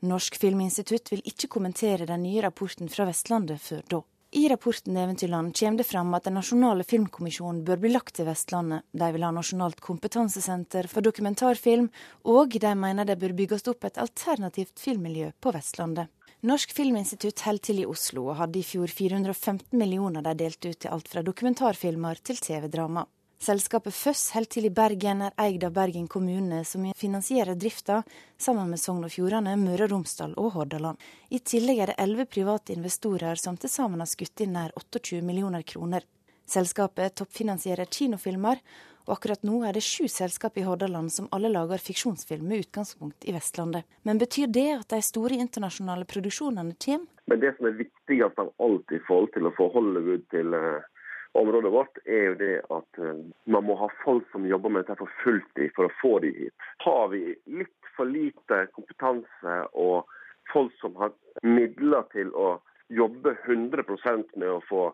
Norsk 0.00 0.38
Filminstitutt 0.40 1.10
vil 1.12 1.20
ikke 1.28 1.50
kommentere 1.52 2.06
den 2.08 2.22
nye 2.24 2.40
rapporten 2.40 2.88
fra 2.88 3.04
Vestlandet 3.08 3.60
før 3.60 3.82
da. 3.92 3.98
I 4.32 4.46
rapporten 4.48 4.96
Eventyrland 4.96 5.56
kommer 5.58 5.78
det 5.82 5.84
fram 5.84 6.14
at 6.14 6.24
den 6.24 6.36
nasjonale 6.38 6.84
filmkommisjonen 6.86 7.64
bør 7.66 7.80
bli 7.82 7.90
lagt 7.90 8.14
til 8.16 8.28
Vestlandet. 8.30 8.86
De 8.94 9.08
vil 9.12 9.26
ha 9.26 9.32
nasjonalt 9.34 9.82
kompetansesenter 9.82 10.86
for 10.88 11.02
dokumentarfilm, 11.04 11.90
og 12.24 12.56
de 12.62 12.72
mener 12.78 13.08
det 13.08 13.18
bør 13.20 13.34
bygges 13.42 13.66
opp 13.68 13.84
et 13.84 13.98
alternativt 13.98 14.78
filmmiljø 14.80 15.32
på 15.42 15.52
Vestlandet. 15.52 16.08
Norsk 16.46 16.72
Filminstitutt 16.72 17.42
holder 17.44 17.66
til 17.66 17.82
i 17.82 17.88
Oslo, 17.90 18.30
og 18.30 18.38
hadde 18.38 18.62
i 18.62 18.64
fjor 18.64 18.88
415 18.88 19.76
millioner 19.76 20.24
de 20.24 20.38
delte 20.46 20.72
ut 20.72 20.80
til 20.80 20.94
alt 20.94 21.10
fra 21.12 21.26
dokumentarfilmer 21.26 22.22
til 22.24 22.40
TV-drama. 22.40 23.04
Selskapet 23.40 23.94
Føss 23.96 24.34
holder 24.34 24.50
til 24.52 24.66
i 24.68 24.70
Bergen, 24.76 25.22
er 25.24 25.32
eid 25.40 25.62
av 25.64 25.72
Bergen 25.72 26.04
kommune, 26.12 26.58
som 26.68 26.82
finansierer 26.92 27.56
drifta 27.56 28.02
sammen 28.36 28.68
med 28.68 28.80
Sogn 28.82 29.06
og 29.06 29.14
Fjordane, 29.14 29.54
Møre 29.56 29.86
og 29.86 29.94
Romsdal 29.94 30.34
og 30.36 30.50
Hordaland. 30.58 31.00
I 31.32 31.40
tillegg 31.40 31.80
er 31.80 31.88
det 31.88 31.94
elleve 32.04 32.26
private 32.28 32.74
investorer 32.76 33.40
som 33.40 33.56
til 33.56 33.72
sammen 33.72 34.04
har 34.04 34.10
skutt 34.12 34.44
inn 34.44 34.52
nær 34.58 34.76
28 34.76 35.22
millioner 35.24 35.64
kroner. 35.64 36.04
Selskapet 36.44 37.16
toppfinansierer 37.16 37.88
kinofilmer, 37.88 38.60
og 39.08 39.16
akkurat 39.16 39.48
nå 39.48 39.62
er 39.64 39.72
det 39.72 39.86
sju 39.88 40.04
selskap 40.12 40.60
i 40.60 40.66
Hordaland 40.68 41.08
som 41.08 41.32
alle 41.32 41.48
lager 41.48 41.80
fiksjonsfilm 41.80 42.44
med 42.44 42.66
utgangspunkt 42.66 43.24
i 43.24 43.32
Vestlandet. 43.32 43.88
Men 44.04 44.20
betyr 44.20 44.52
det 44.52 44.68
at 44.82 44.92
de 44.92 45.00
store 45.00 45.40
internasjonale 45.40 46.04
produksjonene 46.04 46.76
kommer? 46.76 47.08
Men 47.24 47.40
det 47.40 47.56
som 47.56 47.72
er 47.72 47.80
viktigst 47.86 48.44
av 48.44 48.52
alt 48.60 48.92
i 48.92 49.00
forhold 49.08 49.32
til 49.32 49.48
å 49.48 49.56
få 49.56 49.72
Hollywood 49.72 50.28
til 50.28 50.52
uh 50.52 50.82
området 51.32 51.72
vårt, 51.72 51.98
er 52.04 52.24
jo 52.30 52.38
det 52.40 52.54
at 52.74 52.98
eh, 53.02 53.20
man 53.44 53.66
må 53.66 53.76
ha 53.78 53.90
folk 54.04 54.26
som 54.32 54.46
jobber 54.48 54.72
med 54.72 54.84
dette 54.84 54.98
for 54.98 55.12
fulltid 55.22 55.74
for 55.76 55.86
å 55.86 55.96
få 56.00 56.14
de 56.24 56.32
hit. 56.36 56.70
Har 56.84 57.10
vi 57.12 57.22
litt 57.46 57.92
for 57.96 58.10
lite 58.10 58.64
kompetanse 58.74 59.60
og 59.78 60.10
folk 60.52 60.74
som 60.80 60.96
har 60.98 61.14
midler 61.46 62.06
til 62.14 62.32
å 62.34 62.58
jobbe 62.90 63.36
100% 63.46 64.34
med 64.40 64.50
å 64.50 64.62
få 64.66 64.88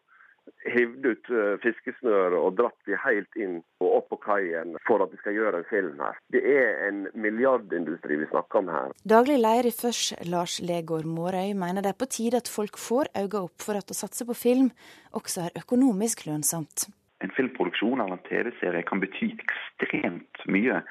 hivd 0.67 1.07
ut 1.07 1.31
eh, 1.31 1.55
fiskesnøret 1.63 2.37
og 2.39 2.57
dratt 2.59 2.89
de 2.89 2.99
helt 3.03 3.39
inn 3.41 3.59
og 3.83 3.89
opp 4.01 4.09
på 4.13 4.19
kaien 4.25 4.77
for 4.87 5.05
at 5.05 5.13
vi 5.15 5.21
skal 5.23 5.37
gjøre 5.37 5.63
en 5.63 5.69
film 5.71 6.03
her. 6.03 6.19
Det 6.35 6.43
er 6.51 6.85
en 6.89 7.07
milliardindustri 7.15 8.19
vi 8.21 8.29
snakker 8.33 8.63
om 8.63 8.71
her. 8.73 8.95
Daglig 9.09 9.39
leder 9.41 9.71
i 9.71 9.75
Førs, 9.75 10.13
Lars 10.29 10.59
Legård 10.63 11.09
Mårøy, 11.09 11.55
mener 11.59 11.85
det 11.85 11.95
er 11.95 12.01
på 12.01 12.11
tide 12.11 12.43
at 12.43 12.51
folk 12.51 12.79
får 12.81 13.13
øynene 13.15 13.43
opp 13.47 13.65
for 13.65 13.79
at 13.79 13.91
å 13.91 13.97
satse 13.97 14.27
på 14.29 14.37
film 14.39 14.71
også 15.17 15.49
er 15.49 15.59
økonomisk 15.63 16.27
lønnsomt. 16.29 16.87
En 17.25 17.33
filmproduksjon 17.33 18.03
eller 18.03 18.19
en 18.19 18.27
TV-serie 18.29 18.85
kan 18.87 19.01
bety 19.01 19.33
ekstremt 19.35 20.45
mye 20.53 20.83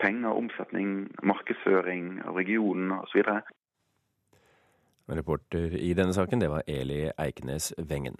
penger, 0.00 0.32
omsetning, 0.32 1.08
markedsføring 1.22 2.18
regionen 2.36 2.92
osv. 2.98 3.22
Reporter 5.10 5.74
i 5.78 5.92
denne 5.98 6.14
saken, 6.14 6.42
det 6.42 6.50
var 6.50 6.66
Eli 6.70 7.04
Eikenes 7.18 7.72
Wengen. 7.78 8.18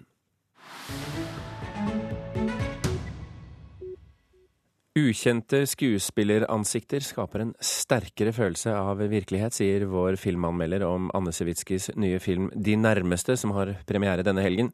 Ukjente 4.91 5.61
skuespilleransikter 5.71 6.99
skaper 6.99 7.45
en 7.45 7.51
sterkere 7.63 8.33
følelse 8.35 8.73
av 8.75 8.99
virkelighet, 8.99 9.55
sier 9.55 9.85
vår 9.87 10.17
filmanmelder 10.19 10.83
om 10.83 11.07
Anne 11.15 11.31
Sewitskys 11.31 11.93
nye 11.95 12.19
film 12.19 12.49
De 12.51 12.75
nærmeste, 12.75 13.37
som 13.39 13.53
har 13.55 13.71
premiere 13.87 14.25
denne 14.27 14.43
helgen. 14.43 14.73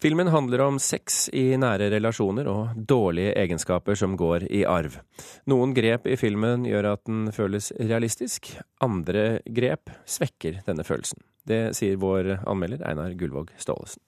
Filmen 0.00 0.32
handler 0.32 0.64
om 0.64 0.80
sex 0.80 1.26
i 1.36 1.58
nære 1.60 1.90
relasjoner 1.92 2.48
og 2.48 2.80
dårlige 2.88 3.36
egenskaper 3.36 4.00
som 4.00 4.16
går 4.16 4.48
i 4.48 4.64
arv. 4.64 4.96
Noen 5.44 5.76
grep 5.76 6.08
i 6.08 6.16
filmen 6.16 6.64
gjør 6.64 6.94
at 6.94 7.04
den 7.04 7.28
føles 7.36 7.68
realistisk, 7.76 8.54
andre 8.80 9.42
grep 9.44 9.92
svekker 10.08 10.62
denne 10.64 10.88
følelsen. 10.88 11.20
Det 11.44 11.66
sier 11.76 12.00
vår 12.00 12.38
anmelder 12.48 12.88
Einar 12.88 13.12
Gullvåg 13.12 13.52
Staalesen. 13.60 14.00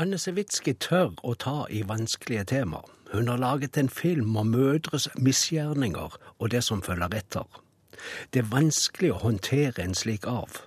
Anne 0.00 0.16
Sewitsky 0.16 0.72
tør 0.80 1.10
å 1.20 1.34
ta 1.36 1.66
i 1.68 1.82
vanskelige 1.84 2.46
temaer. 2.54 2.86
Hun 3.12 3.26
har 3.28 3.36
laget 3.36 3.76
en 3.76 3.90
film 3.92 4.36
om 4.40 4.54
mødres 4.54 5.08
misgjerninger 5.20 6.16
og 6.38 6.50
det 6.50 6.62
som 6.64 6.80
følger 6.82 7.12
etter. 7.18 7.44
Det 8.32 8.40
er 8.40 8.48
vanskelig 8.54 9.10
å 9.12 9.18
håndtere 9.20 9.84
en 9.84 9.92
slik 9.94 10.24
arv. 10.26 10.62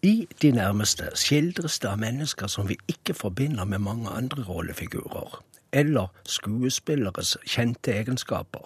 I 0.00 0.24
De 0.40 0.54
nærmeste 0.56 1.10
skildres 1.20 1.78
det 1.84 1.90
av 1.90 2.00
mennesker 2.00 2.48
som 2.48 2.68
vi 2.68 2.78
ikke 2.88 3.12
forbinder 3.14 3.68
med 3.68 3.84
mange 3.84 4.08
andre 4.08 4.48
rollefigurer, 4.48 5.42
eller 5.72 6.08
skuespilleres 6.24 7.36
kjente 7.44 7.92
egenskaper. 7.92 8.64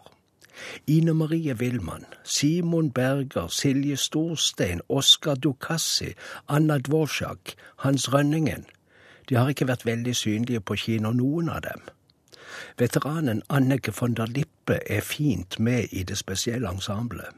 Ine 0.87 1.15
Marie 1.15 1.55
Wilman, 1.55 2.07
Simon 2.23 2.93
Berger, 2.93 3.49
Silje 3.49 3.97
Storstein, 3.97 4.83
Oskar 4.89 5.35
Dukassi, 5.35 6.15
Anna 6.49 6.79
Dvorak, 6.79 7.57
Hans 7.83 8.13
Rønningen– 8.13 8.71
de 9.31 9.37
har 9.39 9.49
ikke 9.49 9.69
vært 9.71 9.87
veldig 9.87 10.13
synlige 10.17 10.61
på 10.61 10.75
kino, 10.77 11.13
noen 11.15 11.49
av 11.49 11.63
dem. 11.63 11.85
Veteranen 12.79 13.43
Anneke 13.49 13.93
von 13.95 14.17
der 14.19 14.27
Lippe 14.27 14.81
er 14.91 15.01
fint 15.07 15.61
med 15.61 15.95
i 15.95 16.03
det 16.03 16.19
spesielle 16.19 16.69
ensemblet. 16.69 17.31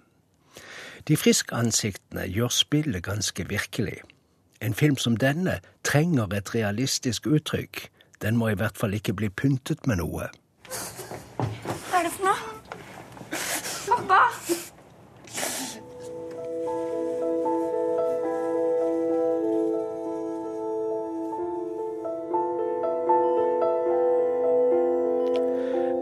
De 1.09 1.16
friske 1.16 1.55
ansiktene 1.55 2.24
gjør 2.31 2.48
spillet 2.48 3.05
ganske 3.05 3.48
virkelig. 3.48 4.00
En 4.62 4.74
film 4.74 4.96
som 4.96 5.16
denne 5.16 5.59
trenger 5.85 6.33
et 6.33 6.55
realistisk 6.55 7.26
uttrykk. 7.26 7.90
Den 8.22 8.37
må 8.37 8.48
i 8.48 8.55
hvert 8.55 8.78
fall 8.78 8.94
ikke 8.94 9.12
bli 9.12 9.28
pyntet 9.28 9.87
med 9.87 9.98
noe. 9.98 10.31
Hva 10.70 11.98
er 11.98 12.07
det 12.07 12.12
for 12.16 12.24
noe? 12.31 12.38
Pappa! 13.88 14.20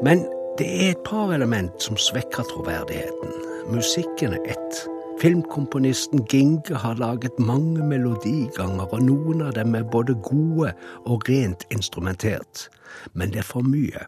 Men 0.02 0.24
det 0.58 0.66
er 0.66 0.90
et 0.90 1.02
par 1.04 1.32
element 1.32 1.82
som 1.82 1.96
svekker 1.96 2.46
troverdigheten. 2.48 3.34
Musikken 3.68 4.32
er 4.32 4.46
ett. 4.54 4.78
Filmkomponisten 5.20 6.24
Ginge 6.30 6.74
har 6.74 6.94
laget 6.94 7.38
mange 7.38 7.84
melodiganger, 7.84 8.86
og 8.88 9.02
noen 9.04 9.42
av 9.44 9.52
dem 9.58 9.74
er 9.76 9.84
både 9.84 10.16
gode 10.24 10.72
og 11.04 11.28
rent 11.28 11.66
instrumentert. 11.70 12.70
Men 13.12 13.34
det 13.34 13.44
er 13.44 13.48
for 13.50 13.60
mye. 13.60 14.06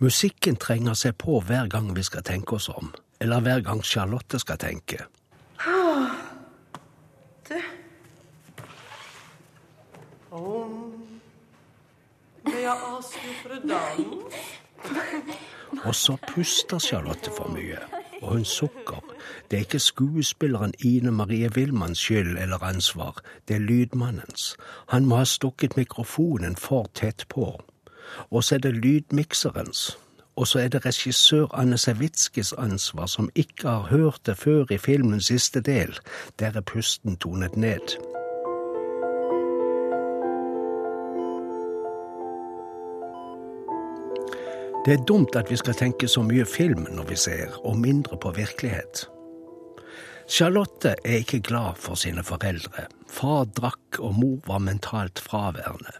Musikken 0.00 0.56
trenger 0.56 0.96
seg 0.96 1.18
på 1.20 1.42
hver 1.44 1.68
gang 1.68 1.92
vi 1.96 2.02
skal 2.02 2.24
tenke 2.24 2.56
oss 2.56 2.70
om. 2.72 2.94
Eller 3.20 3.44
hver 3.44 3.60
gang 3.60 3.84
Charlotte 3.84 4.40
skal 4.40 4.56
tenke. 4.56 5.04
Ah, 5.60 6.16
du 7.48 7.60
Om 10.30 10.92
det 12.46 12.64
er 12.64 12.72
avsluttet 12.72 13.68
og 15.84 15.94
så 15.94 16.16
puster 16.28 16.78
Charlotte 16.78 17.30
for 17.36 17.48
mye, 17.48 17.78
og 18.22 18.32
hun 18.32 18.44
sukker. 18.44 19.04
Det 19.50 19.56
er 19.56 19.60
ikke 19.60 19.78
skuespilleren 19.78 20.74
Ine 20.84 21.10
Marie 21.10 21.50
Wilmanns 21.56 21.98
skyld 21.98 22.38
eller 22.38 22.62
ansvar, 22.62 23.20
det 23.48 23.56
er 23.56 23.60
lydmannens. 23.60 24.56
Han 24.88 25.06
må 25.06 25.16
ha 25.16 25.24
stukket 25.24 25.76
mikrofonen 25.76 26.56
for 26.56 26.90
tett 26.94 27.26
på. 27.28 27.62
Og 28.30 28.44
så 28.44 28.54
er 28.54 28.58
det 28.58 28.74
lydmikserens. 28.74 29.98
Og 30.36 30.46
så 30.46 30.58
er 30.58 30.68
det 30.68 30.86
regissør 30.86 31.46
Anne 31.54 31.78
Sewitskis 31.78 32.52
ansvar, 32.52 33.06
som 33.06 33.30
ikke 33.34 33.68
har 33.68 33.80
hørt 33.80 34.20
det 34.26 34.36
før 34.38 34.64
i 34.70 34.78
filmens 34.78 35.26
siste 35.26 35.60
del. 35.60 35.98
Der 36.38 36.52
er 36.54 36.60
pusten 36.60 37.16
tonet 37.16 37.56
ned. 37.56 37.96
Det 44.86 44.94
er 44.94 45.04
dumt 45.04 45.34
at 45.36 45.50
vi 45.50 45.56
skal 45.58 45.74
tenke 45.74 46.06
så 46.08 46.22
mye 46.22 46.44
film 46.46 46.84
når 46.94 47.08
vi 47.08 47.16
ser, 47.18 47.56
og 47.66 47.78
mindre 47.78 48.16
på 48.22 48.30
virkelighet. 48.30 49.08
Charlotte 50.30 50.94
er 51.04 51.16
ikke 51.24 51.40
glad 51.40 51.74
for 51.74 51.94
sine 51.98 52.22
foreldre. 52.22 52.86
Far 53.10 53.44
drakk, 53.44 53.98
og 53.98 54.14
mor 54.14 54.38
var 54.46 54.58
mentalt 54.58 55.18
fraværende. 55.18 55.90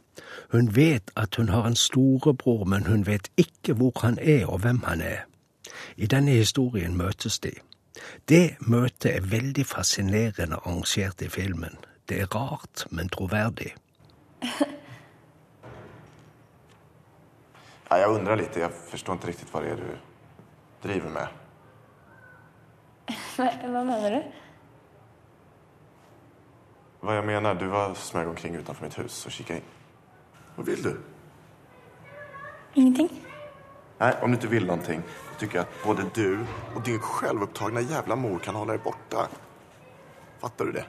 Hun 0.52 0.70
vet 0.76 1.10
at 1.16 1.34
hun 1.34 1.48
har 1.48 1.66
en 1.66 1.76
storebror, 1.76 2.64
men 2.64 2.86
hun 2.86 3.06
vet 3.06 3.30
ikke 3.36 3.72
hvor 3.72 3.92
han 4.02 4.18
er 4.22 4.46
og 4.46 4.58
hvem 4.58 4.82
han 4.82 5.00
er. 5.00 5.26
I 5.96 6.06
denne 6.06 6.30
historien 6.30 6.96
møtes 6.96 7.38
de. 7.38 7.52
Det 8.28 8.54
møtet 8.60 9.16
er 9.16 9.20
veldig 9.20 9.66
fascinerende 9.66 10.56
arrangert 10.62 11.22
i 11.22 11.28
filmen. 11.28 11.74
Det 12.08 12.20
er 12.20 12.34
rart, 12.34 12.86
men 12.90 13.08
troverdig. 13.08 13.74
Ja, 17.88 17.98
jag 17.98 18.14
undrar 18.14 18.36
lite. 18.36 18.60
Jag 18.60 18.72
förstår 18.72 19.12
inte 19.12 19.26
riktigt 19.26 19.54
vad 19.54 19.62
det 19.62 19.70
är 19.70 19.76
du 19.76 19.98
driver 20.88 21.10
med. 21.10 21.28
Hva 23.36 23.84
mener 23.84 24.10
du? 24.10 24.22
Hva 27.00 27.14
jeg 27.14 27.26
mener? 27.26 27.54
Du 27.54 27.66
var 27.70 27.94
smög 27.94 28.28
omkring 28.28 28.56
utenfor 28.56 28.84
mitt 28.84 28.98
hus 28.98 29.26
og 29.26 29.32
kikade 29.32 29.58
in. 29.58 29.64
Vad 30.56 30.66
vill 30.66 30.82
du? 30.82 30.96
Ingenting. 32.74 33.10
Nej, 33.98 34.14
om 34.22 34.30
du 34.30 34.36
ikke 34.36 34.48
vill 34.48 34.66
någonting 34.66 35.02
så 35.32 35.38
tycker 35.40 35.58
jag 35.58 35.62
att 35.62 35.84
både 35.84 36.02
du 36.14 36.46
og 36.74 36.82
din 36.84 37.00
självupptagna 37.00 37.80
jävla 37.80 38.16
mor 38.16 38.38
kan 38.38 38.54
hålla 38.54 38.72
deg 38.72 38.82
borta. 38.82 39.28
Fattar 40.40 40.64
du 40.64 40.72
det? 40.72 40.84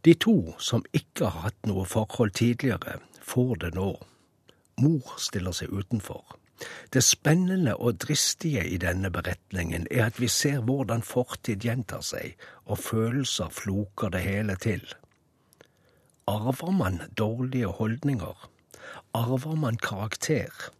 De 0.00 0.14
to 0.14 0.54
som 0.58 0.84
ikke 0.92 1.24
har 1.24 1.40
hatt 1.40 1.66
noe 1.66 1.84
forhold 1.84 2.34
tidligere, 2.34 2.98
får 3.22 3.56
det 3.56 3.74
nå. 3.74 3.98
Mor 4.80 5.18
stiller 5.18 5.52
seg 5.52 5.72
utenfor. 5.72 6.38
Det 6.92 7.02
spennende 7.04 7.76
og 7.76 7.98
dristige 8.00 8.62
i 8.68 8.76
denne 8.78 9.10
beretningen 9.10 9.86
er 9.90 10.06
at 10.06 10.20
vi 10.20 10.28
ser 10.28 10.60
hvordan 10.60 11.02
fortid 11.02 11.64
gjentar 11.66 12.04
seg, 12.06 12.36
og 12.64 12.78
følelser 12.78 13.50
floker 13.50 14.12
det 14.14 14.22
hele 14.22 14.56
til. 14.56 14.84
Arver 16.26 16.70
man 16.70 17.00
dårlige 17.18 17.66
holdninger? 17.66 18.50
Arver 19.14 19.54
man 19.54 19.76
karakter? 19.76 20.70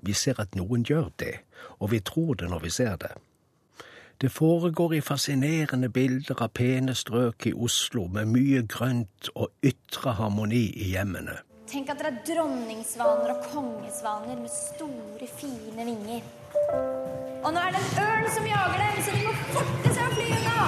Vi 0.00 0.12
ser 0.12 0.40
at 0.40 0.54
noen 0.54 0.84
gjør 0.84 1.08
det, 1.18 1.38
og 1.78 1.90
vi 1.90 2.00
tror 2.00 2.34
det 2.34 2.50
når 2.50 2.58
vi 2.58 2.70
ser 2.70 2.96
det. 2.96 3.14
Det 4.20 4.32
foregår 4.32 4.92
i 4.92 5.00
fascinerende 5.00 5.88
bilder 5.92 6.38
av 6.40 6.54
pene 6.56 6.94
strøk 6.94 7.46
i 7.46 7.52
Oslo 7.52 8.06
med 8.08 8.30
mye 8.32 8.62
grønt 8.64 9.28
og 9.34 9.50
ytre 9.64 10.14
harmoni 10.16 10.70
i 10.72 10.92
hjemmene. 10.94 11.36
Tenk 11.66 11.88
at 11.90 11.98
dere 11.98 12.12
er 12.14 12.18
dronningsvaner 12.22 13.32
og 13.32 13.46
kongesvaner 13.50 14.36
med 14.38 14.50
store, 14.54 15.26
fine 15.26 15.86
vinger. 15.88 16.20
Og 17.42 17.48
nå 17.54 17.58
er 17.58 17.72
det 17.74 17.80
en 17.80 17.96
ørn 18.04 18.28
som 18.36 18.46
jager 18.46 18.76
dem, 18.82 19.00
så 19.02 19.14
de 19.16 19.22
må 19.24 19.32
forte 19.56 19.94
seg 19.96 20.04
å 20.04 20.12
fly 20.14 20.26
unna! 20.36 20.60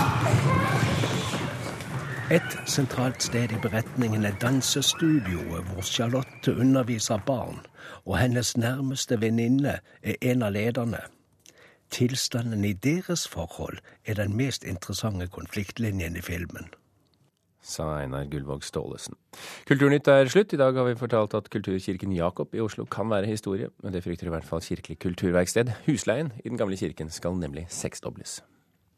Et 2.35 2.57
sentralt 2.69 3.23
sted 3.23 3.55
i 3.55 3.61
beretningen 3.63 4.27
er 4.27 4.35
dansestudioet 4.43 5.71
hvor 5.71 5.87
Charlotte 5.87 6.57
underviser 6.67 7.23
barn, 7.31 7.63
og 8.03 8.19
hennes 8.19 8.57
nærmeste 8.59 9.21
venninne 9.23 9.79
er 10.03 10.19
en 10.33 10.43
av 10.43 10.57
lederne. 10.59 11.05
Tilstanden 11.95 12.67
i 12.67 12.75
deres 12.75 13.29
forhold 13.31 13.79
er 14.05 14.19
den 14.19 14.35
mest 14.37 14.67
interessante 14.67 15.31
konfliktlinjen 15.31 16.19
i 16.19 16.27
filmen 16.27 16.67
sa 17.69 17.89
Einar 18.01 18.27
Gullvåg 18.33 18.65
Staalesen. 18.67 19.17
Kulturnytt 19.69 20.09
er 20.09 20.31
slutt. 20.33 20.55
I 20.57 20.61
dag 20.61 20.77
har 20.79 20.89
vi 20.89 20.99
fortalt 20.99 21.37
at 21.37 21.51
Kulturkirken 21.53 22.15
Jakob 22.17 22.55
i 22.57 22.63
Oslo 22.65 22.87
kan 22.89 23.11
være 23.13 23.29
historie, 23.29 23.69
men 23.83 23.95
det 23.95 24.05
frykter 24.07 24.31
i 24.31 24.35
hvert 24.35 24.49
fall 24.49 24.65
Kirkelig 24.65 24.99
kulturverksted. 25.05 25.75
Husleien 25.87 26.33
i 26.45 26.49
den 26.49 26.61
gamle 26.61 26.79
kirken 26.81 27.13
skal 27.13 27.37
nemlig 27.37 27.69
seksdobles. 27.73 28.41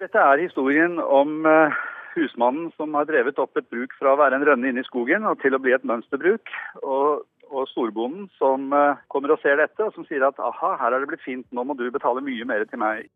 Dette 0.00 0.18
er 0.18 0.40
historien 0.40 0.96
om 1.02 1.44
eh, 1.46 1.74
husmannen 2.14 2.70
som 2.78 2.94
har 2.96 3.08
drevet 3.10 3.38
opp 3.42 3.58
et 3.58 3.68
bruk 3.68 3.92
fra 3.98 4.14
å 4.14 4.20
være 4.20 4.38
en 4.38 4.46
rønne 4.48 4.70
inne 4.70 4.84
i 4.84 4.88
skogen 4.88 5.26
og 5.28 5.42
til 5.42 5.54
å 5.54 5.60
bli 5.62 5.74
et 5.76 5.84
mønsterbruk. 5.84 6.54
Og, 6.80 7.26
og 7.50 7.68
storbonden 7.74 8.30
som 8.38 8.70
eh, 8.72 9.02
kommer 9.12 9.34
og 9.34 9.42
ser 9.42 9.60
dette, 9.60 9.84
og 9.84 9.92
som 9.96 10.06
sier 10.08 10.24
at 10.26 10.40
aha, 10.40 10.76
her 10.80 10.96
er 10.96 11.02
det 11.02 11.10
blitt 11.12 11.26
fint, 11.26 11.46
nå 11.52 11.66
må 11.66 11.76
du 11.76 11.88
betale 11.92 12.24
mye 12.24 12.48
mer 12.48 12.64
til 12.70 12.80
meg 12.80 13.10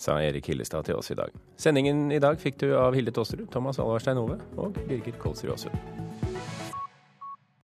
sa 0.00 0.16
Erik 0.24 0.48
Hillestad 0.48 0.88
til 0.88 0.96
oss 0.96 1.12
i 1.12 1.18
dag. 1.18 1.34
Sendingen 1.60 2.08
i 2.12 2.20
dag 2.22 2.40
fikk 2.40 2.60
du 2.62 2.70
av 2.78 2.96
Hilde 2.96 3.12
Tosterud, 3.12 3.50
Thomas 3.52 3.78
Alvarstein 3.82 4.20
Ove 4.20 4.40
og 4.56 4.78
Birgit 4.88 5.20
Kolsrud 5.20 5.52
Aasund. 5.52 6.29